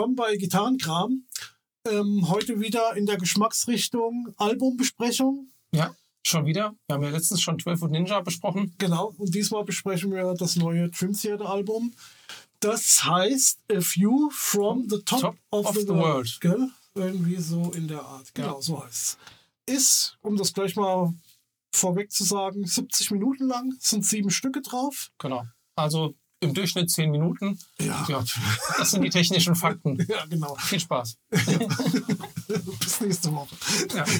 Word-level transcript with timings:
willkommen 0.00 0.16
bei 0.16 0.34
Gitarrenkram. 0.38 1.26
Ähm, 1.86 2.26
heute 2.30 2.58
wieder 2.58 2.96
in 2.96 3.04
der 3.04 3.18
Geschmacksrichtung 3.18 4.32
Albumbesprechung. 4.38 5.52
Ja, 5.74 5.94
schon 6.26 6.46
wieder. 6.46 6.74
Wir 6.86 6.94
haben 6.94 7.02
ja 7.02 7.10
letztens 7.10 7.42
schon 7.42 7.58
12 7.58 7.82
und 7.82 7.90
Ninja 7.90 8.18
besprochen. 8.22 8.74
Genau, 8.78 9.12
und 9.18 9.34
diesmal 9.34 9.62
besprechen 9.62 10.10
wir 10.10 10.32
das 10.32 10.56
neue 10.56 10.90
Trim 10.90 11.12
Theater 11.12 11.50
Album. 11.50 11.92
Das 12.60 13.04
heißt 13.04 13.58
A 13.70 13.74
View 13.74 14.30
from 14.30 14.88
the 14.88 15.02
Top, 15.02 15.20
Top 15.20 15.36
of, 15.50 15.66
of 15.66 15.74
the, 15.74 15.82
the 15.82 15.88
World. 15.88 16.02
World. 16.02 16.40
Gell? 16.40 16.70
Irgendwie 16.94 17.36
so 17.36 17.70
in 17.72 17.86
der 17.86 18.00
Art. 18.00 18.34
Genau, 18.34 18.54
Ja. 18.54 18.62
so 18.62 18.82
heißt 18.82 19.18
es. 19.66 19.76
Ist, 19.76 20.18
um 20.22 20.38
das 20.38 20.54
gleich 20.54 20.76
mal 20.76 21.12
vorweg 21.74 22.10
zu 22.10 22.24
sagen, 22.24 22.64
70 22.64 23.10
Minuten 23.10 23.48
lang, 23.48 23.74
sind 23.78 24.06
sieben 24.06 24.30
Stücke 24.30 24.62
drauf. 24.62 25.10
Genau. 25.18 25.44
Also 25.76 26.14
im 26.40 26.54
Durchschnitt 26.54 26.90
10 26.90 27.10
Minuten. 27.10 27.58
Ja, 27.80 28.04
Ja, 28.08 28.24
das 28.78 28.90
sind 28.90 29.02
die 29.02 29.10
technischen 29.10 29.54
Fakten. 29.54 29.96
ja 30.08 30.24
genau. 30.26 30.54
Viel 30.56 30.80
Spaß. 30.80 31.16
Bis 32.80 33.00
nächste 33.00 33.32
Woche. 33.32 33.54
Ja. 33.94 34.04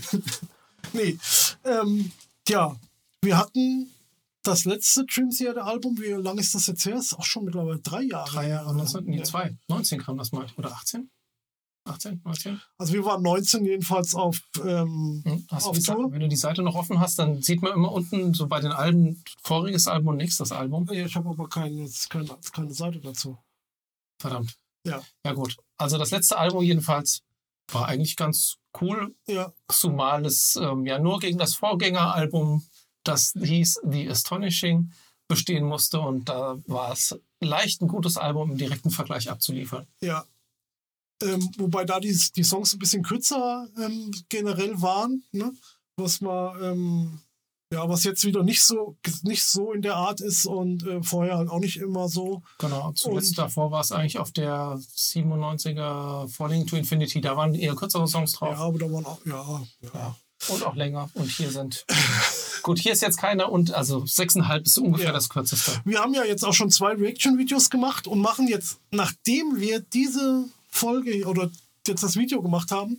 Nee, 0.93 1.16
ähm, 1.65 2.10
ja, 2.48 2.74
wir 3.23 3.37
hatten 3.38 3.91
das 4.43 4.65
letzte 4.65 5.06
Trim 5.06 5.30
Theater 5.30 5.65
Album, 5.65 5.96
wie 6.01 6.09
lange 6.20 6.41
ist 6.41 6.52
das 6.55 6.66
jetzt 6.66 6.84
her? 6.84 6.96
Ist 6.96 7.12
auch 7.12 7.24
schon 7.24 7.45
mittlerweile 7.45 7.79
drei 7.79 8.02
Jahre. 8.02 8.29
Drei 8.29 8.48
Jahre, 8.48 8.74
19, 8.74 9.05
nee, 9.05 9.18
Ja. 9.18 9.24
zwei. 9.24 9.57
19 9.68 10.01
kam 10.02 10.16
das 10.16 10.32
mal. 10.32 10.46
Oder 10.57 10.73
18? 10.73 11.09
18, 11.84 12.20
19? 12.25 12.61
Also 12.79 12.93
wir 12.93 13.05
waren 13.05 13.23
19 13.23 13.65
jedenfalls 13.65 14.15
auf, 14.15 14.41
ähm, 14.65 15.23
Hm, 15.24 15.46
Hast 15.51 15.66
du 15.66 15.71
Auf 15.71 15.79
Tour? 15.79 16.13
wenn 16.13 16.21
du 16.21 16.29
die 16.29 16.37
Seite 16.37 16.63
noch 16.63 16.74
offen 16.74 17.01
hast, 17.01 17.18
dann 17.18 17.43
sieht 17.43 17.63
man 17.63 17.73
immer 17.73 17.91
unten 17.93 18.35
so 18.35 18.46
bei 18.46 18.60
den 18.60 18.73
Alben 18.73 19.23
voriges 19.43 19.88
Album 19.88 20.09
und 20.09 20.16
nächstes 20.19 20.52
Album. 20.52 20.87
ja, 20.93 21.07
ich 21.07 21.16
habe 21.16 21.29
aber 21.30 21.49
keine, 21.49 21.88
keine, 22.09 22.29
keine 22.52 22.74
Seite 22.74 23.01
dazu. 23.01 23.38
Verdammt. 24.21 24.57
Ja. 24.87 25.02
Ja 25.24 25.32
gut. 25.32 25.57
Also 25.79 25.99
das 25.99 26.10
letzte 26.10 26.38
Album 26.38 26.63
jedenfalls 26.63 27.23
war 27.73 27.87
eigentlich 27.88 28.16
ganz 28.16 28.57
cool, 28.80 29.15
Ja, 29.26 29.52
zumal 29.69 30.24
es 30.26 30.57
ähm, 30.57 30.87
ja 30.87 30.99
nur 30.99 31.19
gegen 31.21 31.38
das 31.38 31.54
Vorgängeralbum, 31.54 32.65
das 33.04 33.32
hieß 33.41 33.80
The 33.88 34.09
Astonishing, 34.10 34.93
bestehen 35.29 35.65
musste 35.65 36.01
und 36.01 36.29
da 36.29 36.59
war 36.66 36.93
es 36.93 37.19
leicht 37.41 37.80
ein 37.80 37.88
gutes 37.88 38.16
Album 38.16 38.52
im 38.52 38.59
direkten 38.59 38.91
Vergleich 38.91 39.30
abzuliefern. 39.30 39.87
ja. 40.02 40.24
Ähm, 41.23 41.51
wobei 41.59 41.85
da 41.85 42.01
die, 42.01 42.18
die 42.37 42.43
Songs 42.45 42.73
ein 42.73 42.79
bisschen 42.79 43.02
kürzer 43.02 43.68
ähm, 43.79 44.10
generell 44.29 44.80
waren, 44.80 45.23
ne? 45.32 45.52
was 45.96 46.21
man, 46.23 46.63
ähm, 46.63 47.21
ja, 47.73 47.88
was 47.88 48.04
jetzt 48.04 48.24
wieder 48.24 48.43
nicht 48.43 48.63
so, 48.63 48.96
nicht 49.23 49.45
so 49.45 49.73
in 49.73 49.82
der 49.82 49.95
Art 49.96 50.21
ist 50.21 50.46
und 50.46 50.82
äh, 50.87 51.02
vorher 51.02 51.37
halt 51.37 51.51
auch 51.51 51.60
nicht 51.60 51.76
immer 51.76 52.09
so. 52.09 52.43
Genau, 52.59 52.93
zuletzt 52.93 53.30
Und- 53.30 53.38
davor 53.38 53.71
war 53.71 53.82
es 53.82 53.93
eigentlich 53.93 54.18
auf 54.18 54.32
der 54.32 54.79
97er 54.96 56.29
Falling 56.29 56.66
to 56.66 56.76
Infinity, 56.76 57.21
da 57.21 57.37
waren 57.37 57.54
eher 57.54 57.74
kürzere 57.74 58.09
Songs 58.09 58.32
drauf. 58.32 58.57
Ja, 58.59 58.65
aber 58.65 58.79
da 58.79 58.91
waren 58.93 59.07
auch, 59.07 59.24
ja, 59.26 59.63
ja. 59.82 59.91
Ja. 59.95 60.16
Und 60.48 60.65
auch 60.65 60.74
länger. 60.74 61.10
Und 61.13 61.30
hier 61.30 61.51
sind. 61.51 61.85
Gut, 62.63 62.79
hier 62.79 62.93
ist 62.93 63.02
jetzt 63.02 63.18
keiner 63.18 63.52
und 63.52 63.73
also 63.74 64.06
sechseinhalb 64.06 64.65
ist 64.66 64.78
ungefähr 64.78 65.09
Ja. 65.09 65.12
das 65.12 65.28
kürzeste. 65.28 65.81
Wir 65.84 66.00
haben 66.00 66.15
ja 66.15 66.25
jetzt 66.25 66.44
auch 66.44 66.54
schon 66.54 66.71
zwei 66.71 66.93
Reaction-Videos 66.94 67.69
gemacht 67.69 68.06
und 68.06 68.21
machen 68.21 68.48
jetzt, 68.48 68.78
nachdem 68.91 69.60
wir 69.60 69.81
diese 69.81 70.47
Folge 70.81 71.25
oder 71.26 71.50
jetzt 71.86 72.03
das 72.03 72.16
Video 72.16 72.42
gemacht 72.42 72.70
haben, 72.70 72.98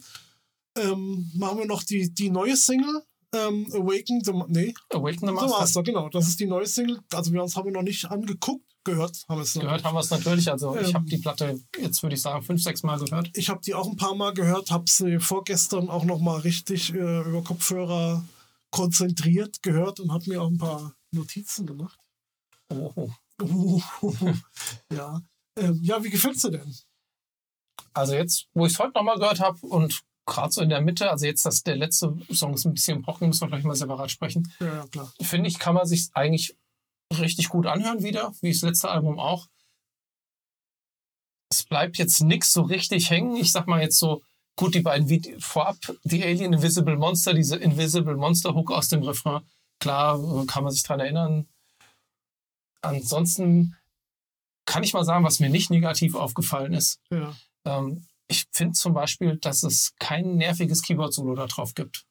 ähm, 0.78 1.30
machen 1.36 1.58
wir 1.60 1.66
noch 1.66 1.84
die, 1.84 2.14
die 2.14 2.30
neue 2.30 2.56
Single, 2.56 3.04
ähm, 3.34 3.68
Awaken 3.74 4.24
the... 4.24 4.32
Nee, 4.48 4.74
Awaken 4.94 5.28
the 5.30 5.36
war 5.36 5.46
es 5.46 5.52
Master. 5.52 5.84
genau. 5.84 6.10
Das 6.10 6.28
ist 6.28 6.40
die 6.40 6.48
neue 6.48 6.66
Single. 6.66 7.00
Also 7.14 7.32
wir 7.34 7.42
uns 7.42 7.56
haben 7.56 7.66
wir 7.66 7.72
noch 7.74 7.82
nicht 7.82 8.06
angeguckt, 8.06 8.66
gehört 8.84 9.24
haben 9.30 9.38
wir 9.40 9.44
es. 9.44 9.54
Gehört 9.54 9.84
haben 9.84 9.96
wir 9.96 10.00
es 10.02 10.10
natürlich. 10.10 10.50
Also 10.52 10.78
ich 10.78 10.90
Ähm. 10.90 10.94
habe 10.96 11.06
die 11.06 11.18
Platte 11.18 11.60
jetzt 11.80 12.02
würde 12.04 12.16
ich 12.16 12.22
sagen 12.22 12.42
fünf, 12.44 12.62
sechs 12.62 12.84
Mal 12.84 13.00
gehört. 13.00 13.30
Ich 13.36 13.50
habe 13.50 13.62
die 13.66 13.74
auch 13.74 13.88
ein 13.90 13.96
paar 13.98 14.16
Mal 14.16 14.34
gehört, 14.34 14.72
habe 14.72 14.86
sie 14.90 15.20
vorgestern 15.20 15.90
auch 15.90 16.04
noch 16.04 16.20
mal 16.20 16.40
richtig 16.42 16.94
äh, 16.94 17.22
über 17.22 17.44
Kopfhörer 17.44 18.24
konzentriert 18.72 19.62
gehört 19.64 20.00
und 20.00 20.12
habe 20.12 20.30
mir 20.30 20.42
auch 20.42 20.50
ein 20.50 20.58
paar 20.58 20.94
Notizen 21.12 21.66
gemacht. 21.66 21.98
Oh, 22.70 22.92
oh. 23.42 23.82
ja. 24.94 25.22
Ähm, 25.58 25.80
ja, 25.84 26.02
wie 26.04 26.10
gefällt's 26.10 26.42
dir 26.42 26.52
denn? 26.52 26.74
Also 27.94 28.14
jetzt, 28.16 28.48
wo 28.54 28.66
ich 28.66 28.74
es 28.74 28.80
heute 28.80 28.94
nochmal 28.96 29.18
gehört 29.18 29.40
habe 29.40 29.66
und 29.66 30.02
gerade 30.26 30.52
so 30.52 30.62
in 30.62 30.70
der 30.70 30.82
Mitte, 30.82 31.10
also 31.10 31.26
jetzt 31.26 31.46
das, 31.46 31.64
der 31.64 31.76
letzte 31.76 32.16
Song 32.32 32.54
ist 32.54 32.66
ein 32.66 32.74
bisschen 32.74 33.02
brocken, 33.02 33.28
müssen 33.28 33.42
wir 33.42 33.50
gleich 33.50 33.64
mal 33.64 33.76
separat 33.76 34.12
sprechen. 34.12 34.52
Ja, 34.60 34.88
klar. 34.88 35.12
Finde 35.22 35.50
ich, 35.50 35.60
kann 35.60 35.76
man 35.76 35.86
sich 35.86 36.10
eigentlich 36.14 36.56
richtig 37.20 37.50
gut 37.50 37.66
anhören 37.66 38.04
wieder, 38.04 38.34
wie 38.42 38.54
das 38.54 38.62
letzte 38.62 38.90
Album 38.90 39.20
auch. 39.20 39.48
Es 41.50 41.64
bleibt 41.64 41.98
jetzt 41.98 42.22
nix 42.22 42.54
so 42.54 42.62
richtig 42.62 43.10
hängen. 43.10 43.36
Ich 43.36 43.52
sag 43.52 43.68
mal 43.68 43.82
jetzt 43.82 44.00
so, 44.00 44.22
gut, 44.56 44.74
die 44.74 44.82
beiden 44.82 45.10
Vide 45.10 45.38
vorab, 45.40 45.78
die 46.04 46.24
Alien 46.24 46.54
Invisible 46.54 46.96
Monster, 46.96 47.34
diese 47.34 47.58
Invisible 47.58 48.16
Monster 48.16 48.54
Hook 48.54 48.72
aus 48.72 48.88
dem 48.88 49.04
Refrain, 49.04 49.42
klar, 49.80 50.18
kann 50.46 50.64
man 50.64 50.72
sich 50.72 50.84
dran 50.84 51.02
erinnern. 51.02 51.48
Ansonsten 52.82 53.76
kann 54.66 54.84
ich 54.84 54.94
mal 54.94 55.04
sagen, 55.04 55.26
was 55.26 55.40
mir 55.40 55.50
nicht 55.50 55.70
negativ 55.72 56.16
aufgefallen 56.16 56.74
ist. 56.74 57.02
Ja. 57.10 57.36
Ähm, 57.66 58.06
ich 58.28 58.46
finde 58.52 58.74
zum 58.74 58.94
Beispiel, 58.94 59.38
dass 59.38 59.64
es 59.64 59.94
kein 60.00 60.36
nerviges 60.36 60.82
Keyboard-Solo 60.82 61.36
da 61.36 61.48
drauf 61.48 61.74
gibt 61.74 62.06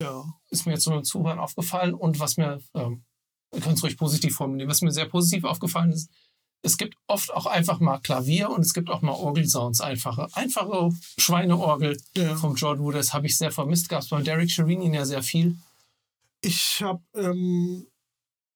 Ja. 0.00 0.24
ist 0.50 0.66
mir 0.66 0.72
jetzt 0.72 0.84
so 0.84 0.92
im 0.92 1.04
Zuhören 1.04 1.38
aufgefallen 1.38 1.94
und 1.94 2.20
was 2.20 2.36
mir, 2.36 2.60
ähm, 2.74 3.04
wir 3.52 3.60
können 3.60 3.74
es 3.74 3.82
ruhig 3.82 3.96
positiv 3.96 4.36
formulieren, 4.36 4.70
was 4.70 4.82
mir 4.82 4.92
sehr 4.92 5.06
positiv 5.06 5.44
aufgefallen 5.44 5.92
ist, 5.92 6.10
es 6.62 6.76
gibt 6.76 6.96
oft 7.08 7.32
auch 7.32 7.46
einfach 7.46 7.80
mal 7.80 7.98
Klavier 7.98 8.50
und 8.50 8.60
es 8.60 8.72
gibt 8.72 8.88
auch 8.88 9.02
mal 9.02 9.12
Orgelsounds, 9.12 9.80
einfache, 9.80 10.28
einfache 10.34 10.90
Schweineorgel 11.18 12.00
ja. 12.16 12.36
vom 12.36 12.54
Jordan 12.54 12.84
Wood, 12.84 12.94
das 12.94 13.12
habe 13.12 13.26
ich 13.26 13.36
sehr 13.36 13.50
vermisst, 13.50 13.88
gab 13.88 14.02
es 14.02 14.08
bei 14.08 14.22
Derek 14.22 14.50
Sherinian 14.50 14.94
ja 14.94 15.04
sehr 15.04 15.22
viel. 15.22 15.56
Ich 16.40 16.82
habe, 16.82 17.02
ähm, 17.14 17.86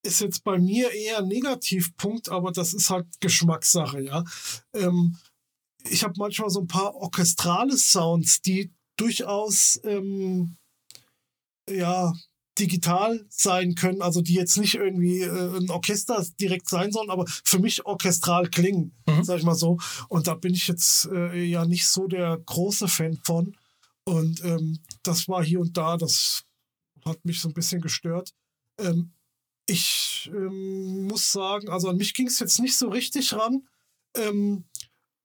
ist 0.03 0.21
jetzt 0.21 0.45
bei 0.45 0.59
mir 0.59 0.93
eher 0.93 1.19
ein 1.19 1.29
Negativpunkt, 1.29 2.29
aber 2.29 2.53
das 2.53 2.75
ist 2.75 2.91
halt 2.91 3.07
Geschmackssache, 3.21 4.01
ja. 4.01 4.25
Ähm, 4.73 5.17
ich 5.91 6.05
habe 6.05 6.15
manchmal 6.19 6.51
so 6.51 6.61
ein 6.61 6.67
paar 6.67 6.95
orchestrale 6.95 7.77
Sounds, 7.77 8.41
die 8.43 8.73
durchaus, 8.97 9.81
ähm, 9.85 10.57
ja, 11.69 12.13
digital 12.59 13.27
sein 13.29 13.75
können, 13.75 14.01
also 14.01 14.23
die 14.23 14.33
jetzt 14.35 14.57
nicht 14.57 14.75
irgendwie 14.77 15.21
äh, 15.21 15.57
ein 15.59 15.69
Orchester 15.71 16.25
direkt 16.41 16.69
sein 16.71 16.91
sollen, 16.91 17.11
aber 17.11 17.27
für 17.27 17.59
mich 17.59 17.85
orchestral 17.85 18.49
klingen, 18.49 18.95
Mhm. 19.07 19.25
sag 19.25 19.39
ich 19.39 19.45
mal 19.45 19.55
so. 19.55 19.77
Und 20.09 20.27
da 20.27 20.35
bin 20.35 20.55
ich 20.55 20.67
jetzt 20.67 21.07
äh, 21.13 21.45
ja 21.45 21.67
nicht 21.67 21.87
so 21.87 22.07
der 22.07 22.39
große 22.47 22.89
Fan 22.89 23.19
von. 23.25 23.55
Und 24.05 24.43
ähm, 24.45 24.79
das 25.03 25.29
war 25.29 25.45
hier 25.45 25.61
und 25.61 25.77
da, 25.77 25.97
das 25.99 26.45
hat 27.05 27.23
mich 27.25 27.41
so 27.41 27.49
ein 27.49 27.55
bisschen 27.55 27.83
gestört. 27.83 28.33
Ähm, 28.79 29.13
ich 29.67 30.31
ähm, 30.33 31.09
muss 31.09 31.33
sagen, 31.33 31.69
also 31.69 31.89
an 31.91 31.97
mich 31.97 32.15
ging 32.15 32.29
es 32.29 32.39
jetzt 32.39 32.59
nicht 32.61 32.79
so 32.79 32.89
richtig 32.89 33.35
ran. 33.35 33.69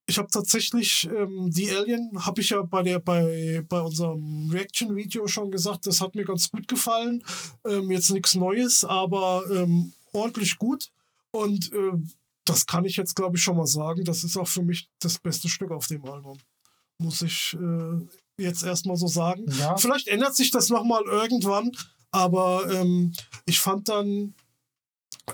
Ich 0.06 0.18
habe 0.18 0.28
tatsächlich 0.30 1.08
ähm, 1.16 1.50
die 1.50 1.70
Alien, 1.70 2.10
habe 2.26 2.40
ich 2.40 2.50
ja 2.50 2.62
bei 2.62 2.82
der 2.82 2.98
bei, 2.98 3.64
bei 3.68 3.80
unserem 3.80 4.50
Reaction-Video 4.50 5.26
schon 5.26 5.50
gesagt, 5.50 5.86
das 5.86 6.00
hat 6.00 6.14
mir 6.14 6.24
ganz 6.24 6.50
gut 6.50 6.66
gefallen. 6.66 7.24
Ähm, 7.66 7.90
jetzt 7.90 8.10
nichts 8.10 8.34
Neues, 8.34 8.84
aber 8.84 9.44
ähm, 9.50 9.92
ordentlich 10.12 10.58
gut. 10.58 10.90
Und 11.30 11.72
ähm, 11.72 12.10
das 12.44 12.66
kann 12.66 12.84
ich 12.84 12.96
jetzt, 12.96 13.14
glaube 13.14 13.36
ich, 13.36 13.42
schon 13.42 13.56
mal 13.56 13.66
sagen. 13.66 14.04
Das 14.04 14.24
ist 14.24 14.36
auch 14.36 14.48
für 14.48 14.62
mich 14.62 14.88
das 14.98 15.18
beste 15.18 15.48
Stück 15.48 15.70
auf 15.70 15.86
dem 15.86 16.04
Album. 16.04 16.38
Muss 16.98 17.22
ich 17.22 17.56
äh, 17.60 18.42
jetzt 18.42 18.64
erstmal 18.64 18.96
so 18.96 19.06
sagen. 19.06 19.44
Ja, 19.58 19.76
Vielleicht 19.76 20.08
ändert 20.08 20.34
sich 20.34 20.50
das 20.50 20.68
nochmal 20.68 21.02
irgendwann, 21.04 21.70
aber 22.10 22.70
ähm, 22.70 23.12
ich 23.46 23.60
fand 23.60 23.88
dann 23.88 24.34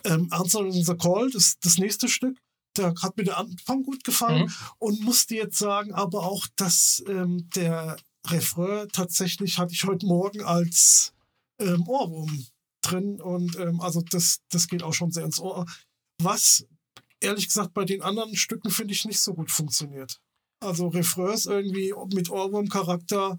ähm, 0.05 0.29
Answer 0.31 0.61
in 0.61 0.85
the 0.85 0.94
Call, 0.94 1.31
das, 1.31 1.59
das 1.61 1.79
nächste 1.79 2.09
Stück, 2.09 2.38
da 2.79 2.95
hat 3.03 3.17
mir 3.17 3.25
der 3.25 3.39
Anfang 3.39 3.83
gut 3.83 4.05
gefallen 4.05 4.43
Mhm. 4.47 4.53
und 4.79 5.01
musste 5.03 5.35
jetzt 5.35 5.59
sagen, 5.59 5.93
aber 5.93 6.23
auch, 6.25 6.47
dass 6.57 7.03
ähm, 7.09 7.49
der 7.55 7.97
Refrain 8.27 8.89
tatsächlich 8.91 9.59
hatte 9.59 9.73
ich 9.73 9.85
heute 9.85 10.07
Morgen 10.07 10.43
als 10.43 11.13
ähm, 11.61 11.89
Ohrwurm 11.89 12.47
drin 12.83 13.21
und 13.21 13.57
ähm, 13.57 13.81
also 13.81 14.01
das, 14.03 14.41
das 14.51 14.69
geht 14.69 14.83
auch 14.83 14.95
schon 14.95 15.11
sehr 15.11 15.25
ins 15.25 15.41
Ohr. 15.41 15.67
Was 16.23 16.67
ehrlich 17.21 17.47
gesagt 17.47 17.75
bei 17.75 17.85
den 17.85 18.03
anderen 18.03 18.37
Stücken 18.37 18.71
finde 18.71 18.95
ich 18.95 19.05
nicht 19.05 19.21
so 19.21 19.35
gut 19.35 19.51
funktioniert. 19.51 20.21
Also 20.61 20.89
Refrains 20.89 21.47
irgendwie 21.47 21.93
mit 22.15 22.31
Ohrwurm-Charakter. 22.31 23.39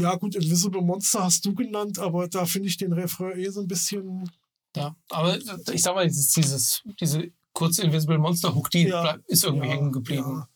Ja, 0.00 0.16
gut, 0.16 0.34
Invisible 0.34 0.82
Monster 0.82 1.24
hast 1.24 1.44
du 1.44 1.54
genannt, 1.54 1.98
aber 1.98 2.28
da 2.28 2.46
finde 2.46 2.68
ich 2.68 2.76
den 2.76 2.92
Refrain 2.92 3.38
eh 3.38 3.48
so 3.50 3.60
ein 3.60 3.68
bisschen. 3.68 4.30
ja, 4.76 4.94
aber 5.10 5.38
ich 5.72 5.82
sag 5.82 5.94
mal, 5.94 6.06
dieses, 6.06 6.82
diese 7.00 7.30
kurze 7.54 7.82
Invisible 7.82 8.18
Monster 8.18 8.54
Hook, 8.54 8.70
die 8.70 8.88
Ja, 8.88 9.16
ist 9.26 9.44
irgendwie 9.44 9.68
ja, 9.68 9.72
hängen 9.74 9.92
geblieben. 9.92 10.46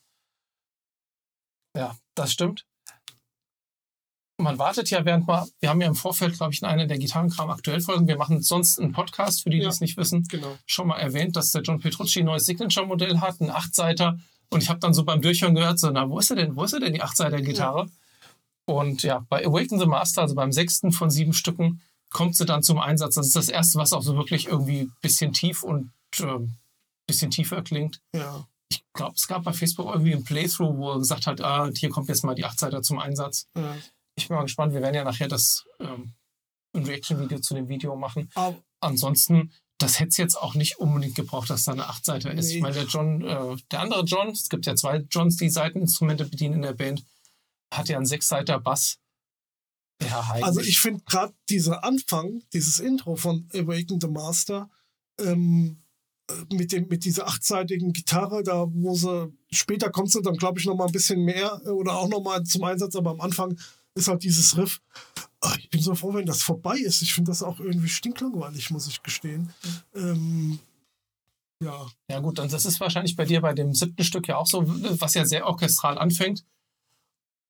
ja. 1.75 1.81
Ja, 1.81 1.97
das 2.15 2.33
stimmt. 2.33 2.65
Man 4.41 4.59
wartet 4.59 4.89
ja 4.91 5.05
während 5.05 5.27
mal, 5.27 5.49
wir 5.61 5.69
haben 5.69 5.81
ja 5.81 5.89
im 5.89 5.97
Vorfeld, 5.97 6.37
glaube 6.37 6.53
ich, 6.53 6.63
in 6.63 6.69
einer 6.69 6.87
der 6.87 6.99
Gitarrenkram 6.99 7.51
aktuell 7.51 7.81
Folgen, 7.81 8.07
wir 8.07 8.17
machen 8.17 8.41
sonst 8.41 8.79
einen 8.79 8.93
Podcast, 8.93 9.43
für 9.43 9.51
die, 9.51 9.59
die 9.59 9.67
es 9.67 9.81
nicht 9.81 9.97
wissen, 9.97 10.23
Genau. 10.29 10.57
schon 10.65 10.87
mal 10.87 10.99
erwähnt, 10.99 11.35
dass 11.35 11.51
der 11.51 11.63
John 11.63 11.81
Petrucci 11.81 12.21
ein 12.21 12.27
neues 12.27 12.47
Signature-Modell 12.47 13.21
hat, 13.21 13.41
ein 13.41 13.51
Achtseiter, 13.51 14.19
Und 14.51 14.63
ich 14.63 14.71
habe 14.71 14.81
dann 14.81 14.95
so 14.95 15.05
beim 15.05 15.21
Durchhören 15.21 15.55
gehört, 15.55 15.79
so, 15.79 15.91
na, 15.91 16.09
wo 16.09 16.19
ist 16.19 16.31
er 16.31 16.37
denn, 16.37 16.57
wo 16.57 16.65
ist 16.65 16.73
er 16.73 16.81
denn, 16.81 16.95
die 16.95 17.03
Achtseiter-Gitarre? 17.03 17.91
Und 18.65 19.03
ja, 19.03 19.27
bei 19.29 19.45
Awaken 19.45 19.79
the 19.79 19.85
Master, 19.87 20.23
also 20.23 20.35
beim 20.35 20.53
sechsten 20.53 20.91
von 20.93 21.11
sieben 21.11 21.33
Stücken, 21.35 21.83
kommt 22.11 22.35
sie 22.37 22.47
dann 22.47 22.63
zum 22.63 22.79
Einsatz. 22.79 23.17
Das 23.17 23.27
ist 23.27 23.37
das 23.37 23.49
erste, 23.51 23.79
was 23.79 23.93
auch 23.93 24.03
so 24.03 24.17
wirklich 24.17 24.47
irgendwie 24.47 24.81
ein 24.83 24.93
bisschen 25.03 25.33
tief 25.35 25.63
und 25.65 25.91
äh, 26.21 26.39
bisschen 27.09 27.33
tiefer 27.33 27.63
klingt. 27.63 28.01
Ja. 28.15 28.47
Ich 28.71 28.85
glaube, 28.93 29.15
es 29.17 29.27
gab 29.27 29.43
bei 29.45 29.53
Facebook 29.53 29.87
irgendwie 29.87 30.15
ein 30.15 30.23
Playthrough, 30.23 30.77
wo 30.77 30.93
er 30.93 30.99
gesagt 30.99 31.27
hat, 31.27 31.41
ah, 31.41 31.69
hier 31.75 31.89
kommt 31.89 32.09
jetzt 32.09 32.23
mal 32.23 32.35
die 32.35 32.45
Achtseiter 32.45 32.83
zum 32.83 32.99
Einsatz. 33.01 33.49
ja. 33.57 33.77
Ich 34.17 34.27
bin 34.27 34.37
mal 34.37 34.43
gespannt, 34.43 34.75
wir 34.75 34.83
werden 34.83 34.97
ja 34.97 35.05
nachher 35.05 35.29
das 35.29 35.65
ähm, 35.79 36.13
ein 36.75 36.85
Reaction-Video 36.85 37.39
zu 37.39 37.55
dem 37.55 37.69
Video 37.69 37.95
machen. 37.95 38.31
Aber, 38.35 38.61
Ansonsten, 38.81 39.53
das 39.79 40.01
hätte 40.01 40.09
es 40.09 40.17
jetzt 40.17 40.37
auch 40.37 40.55
nicht 40.55 40.79
unbedingt 40.79 41.15
gebraucht, 41.15 41.51
dass 41.51 41.65
da 41.65 41.73
eine 41.73 41.89
Achtseiter 41.89 42.33
ist. 42.33 42.49
Nee. 42.49 42.57
Ich 42.57 42.63
meine, 42.63 42.75
der 42.75 42.85
John, 42.85 43.23
äh, 43.23 43.57
der 43.71 43.81
andere 43.81 44.05
John, 44.05 44.29
es 44.29 44.49
gibt 44.49 44.67
ja 44.67 44.75
zwei 44.75 45.05
Johns, 45.11 45.37
die 45.37 45.51
Seiteninstrumente 45.51 46.25
bedienen 46.25 46.55
in 46.57 46.63
der 46.63 46.75
Band, 46.75 47.05
hat 47.73 47.89
ja 47.89 47.97
einen 47.97 48.07
Sechsseiter 48.07 48.59
Bass. 48.59 48.99
Ja, 50.03 50.21
also 50.43 50.61
ich 50.61 50.79
finde 50.79 51.03
gerade 51.05 51.35
dieser 51.49 51.85
Anfang, 51.85 52.43
dieses 52.53 52.79
Intro 52.79 53.17
von 53.17 53.49
Awaken 53.53 54.01
the 54.01 54.09
Master, 54.09 54.71
ähm, 55.21 55.83
äh, 55.83 55.88
mit, 56.53 56.73
dem, 56.73 56.89
mit 56.89 57.05
dieser 57.05 57.27
achtseitigen 57.27 57.93
Gitarre, 57.93 58.43
da 58.43 58.67
wo 58.69 58.95
sie, 58.95 59.33
später 59.51 59.91
kommt 59.91 60.11
sie 60.11 60.23
dann, 60.23 60.37
glaube 60.37 60.59
ich, 60.59 60.67
noch 60.67 60.77
mal 60.77 60.87
ein 60.87 60.93
bisschen 60.93 61.25
mehr 61.25 61.61
äh, 61.65 61.71
oder 61.71 61.97
auch 61.97 62.09
noch 62.09 62.23
mal 62.23 62.43
zum 62.45 62.65
Einsatz, 62.65 62.97
aber 62.97 63.11
am 63.11 63.21
Anfang 63.21 63.59
ist 63.95 64.09
halt 64.09 64.23
dieses 64.23 64.57
Riff. 64.57 64.81
Ah, 65.41 65.55
Ich 65.59 65.71
bin 65.71 65.81
so 65.81 65.95
froh, 65.95 66.15
wenn 66.15 66.27
das 66.27 66.43
vorbei 66.43 66.77
ist. 66.79 67.03
Ich 67.03 67.15
finde 67.15 67.31
das 67.31 67.43
auch 67.43 67.61
irgendwie 67.61 67.89
stinklangweilig, 67.89 68.71
muss 68.71 68.89
ich 68.89 69.03
gestehen. 69.03 69.53
Ähm, 69.95 70.59
ja, 71.63 71.87
Ja, 72.11 72.21
gut, 72.21 72.39
dann 72.39 72.49
das 72.49 72.65
ist 72.65 72.81
wahrscheinlich 72.81 73.17
bei 73.17 73.25
dir 73.25 73.41
bei 73.41 73.53
dem 73.55 73.75
siebten 73.75 74.05
Stück 74.05 74.29
ja 74.29 74.37
auch 74.37 74.47
so, 74.47 74.65
was 75.01 75.15
ja 75.15 75.25
sehr 75.25 75.47
orchestral 75.47 75.99
anfängt. 75.99 76.45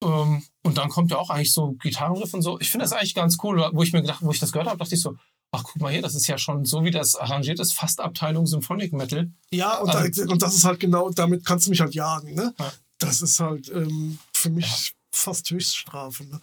Ähm, 0.02 0.42
und 0.62 0.78
dann 0.78 0.88
kommt 0.88 1.10
ja 1.10 1.18
auch 1.18 1.30
eigentlich 1.30 1.52
so 1.52 1.72
Gitarrenriff 1.72 2.32
und 2.32 2.42
so. 2.42 2.60
Ich 2.60 2.70
finde 2.70 2.84
das 2.84 2.92
eigentlich 2.92 3.14
ganz 3.14 3.36
cool, 3.42 3.68
wo 3.72 3.82
ich 3.82 3.92
mir 3.92 4.00
gedacht, 4.02 4.22
wo 4.22 4.30
ich 4.30 4.38
das 4.38 4.52
gehört 4.52 4.68
habe, 4.68 4.78
dachte 4.78 4.94
ich 4.94 5.00
so, 5.00 5.16
ach 5.52 5.62
guck 5.64 5.80
mal 5.80 5.92
hier, 5.92 6.02
das 6.02 6.14
ist 6.14 6.26
ja 6.26 6.36
schon 6.38 6.64
so, 6.64 6.84
wie 6.84 6.90
das 6.90 7.14
arrangiert 7.14 7.58
ist, 7.60 7.72
fast 7.72 8.00
Abteilung 8.00 8.46
Symphonic 8.46 8.92
Metal. 8.92 9.30
Ja, 9.50 9.78
und, 9.78 9.90
Also- 9.90 10.24
da, 10.26 10.32
und 10.32 10.42
das 10.42 10.54
ist 10.54 10.64
halt 10.64 10.80
genau, 10.80 11.10
damit 11.10 11.44
kannst 11.44 11.66
du 11.66 11.70
mich 11.70 11.80
halt 11.80 11.94
jagen. 11.94 12.34
Ne? 12.34 12.54
Ja. 12.58 12.72
Das 12.98 13.22
ist 13.22 13.40
halt 13.40 13.68
ähm, 13.70 14.18
für 14.32 14.50
mich 14.50 14.94
fast 15.12 15.50
Höchststrafe. 15.50 16.24
Ne? 16.24 16.40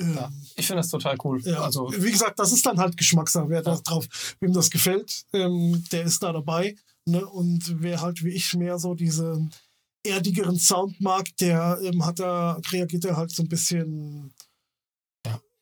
Ähm, 0.00 0.14
Ja, 0.14 0.30
ich 0.56 0.66
finde 0.66 0.80
das 0.82 0.90
total 0.90 1.16
cool. 1.24 1.40
ja. 1.44 1.60
Also, 1.62 1.90
Wie 1.96 2.10
gesagt, 2.12 2.38
das 2.38 2.52
ist 2.52 2.64
dann 2.66 2.78
halt 2.78 2.96
Geschmackssache. 2.96 3.48
Wer 3.48 3.62
da 3.62 3.76
drauf, 3.76 4.06
wem 4.40 4.52
das 4.52 4.70
gefällt, 4.70 5.24
ähm, 5.32 5.82
der 5.90 6.04
ist 6.04 6.22
da 6.22 6.32
dabei. 6.32 6.76
Ne? 7.06 7.26
Und 7.26 7.80
wer 7.82 8.00
halt 8.02 8.22
wie 8.22 8.28
ich 8.30 8.54
mehr 8.54 8.78
so 8.78 8.94
diese 8.94 9.48
erdigeren 10.06 10.58
Sound 10.58 11.00
mag, 11.00 11.26
der 11.38 11.78
ähm, 11.82 12.04
hat 12.06 12.18
da, 12.20 12.60
reagiert 12.70 13.04
er 13.06 13.16
halt 13.16 13.30
so 13.30 13.42
ein 13.42 13.48
bisschen 13.48 14.24
Ja. 14.26 14.47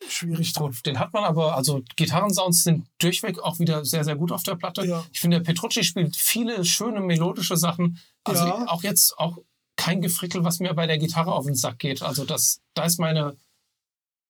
Schwierig 0.08 0.52
drauf. 0.52 0.82
den 0.82 0.98
hat 0.98 1.12
man 1.12 1.24
aber, 1.24 1.56
also 1.56 1.82
Gitarrensounds 1.96 2.62
sind 2.64 2.86
durchweg 2.98 3.38
auch 3.40 3.58
wieder 3.58 3.84
sehr, 3.84 4.04
sehr 4.04 4.16
gut 4.16 4.32
auf 4.32 4.42
der 4.42 4.54
Platte. 4.56 4.84
Ja. 4.86 5.04
Ich 5.12 5.20
finde, 5.20 5.38
der 5.38 5.44
Petrucci 5.44 5.82
spielt 5.84 6.16
viele 6.16 6.64
schöne 6.64 7.00
melodische 7.00 7.56
Sachen. 7.56 7.98
Also 8.24 8.44
Ja. 8.46 8.66
auch 8.68 8.82
jetzt 8.82 9.18
auch 9.18 9.38
kein 9.76 10.00
Gefrickel, 10.00 10.42
was 10.44 10.58
mir 10.60 10.72
bei 10.74 10.86
der 10.86 10.98
Gitarre 10.98 11.32
auf 11.32 11.44
den 11.46 11.54
Sack 11.54 11.78
geht. 11.78 12.02
Also 12.02 12.24
das, 12.24 12.60
da 12.74 12.84
ist 12.84 12.98
meine 12.98 13.36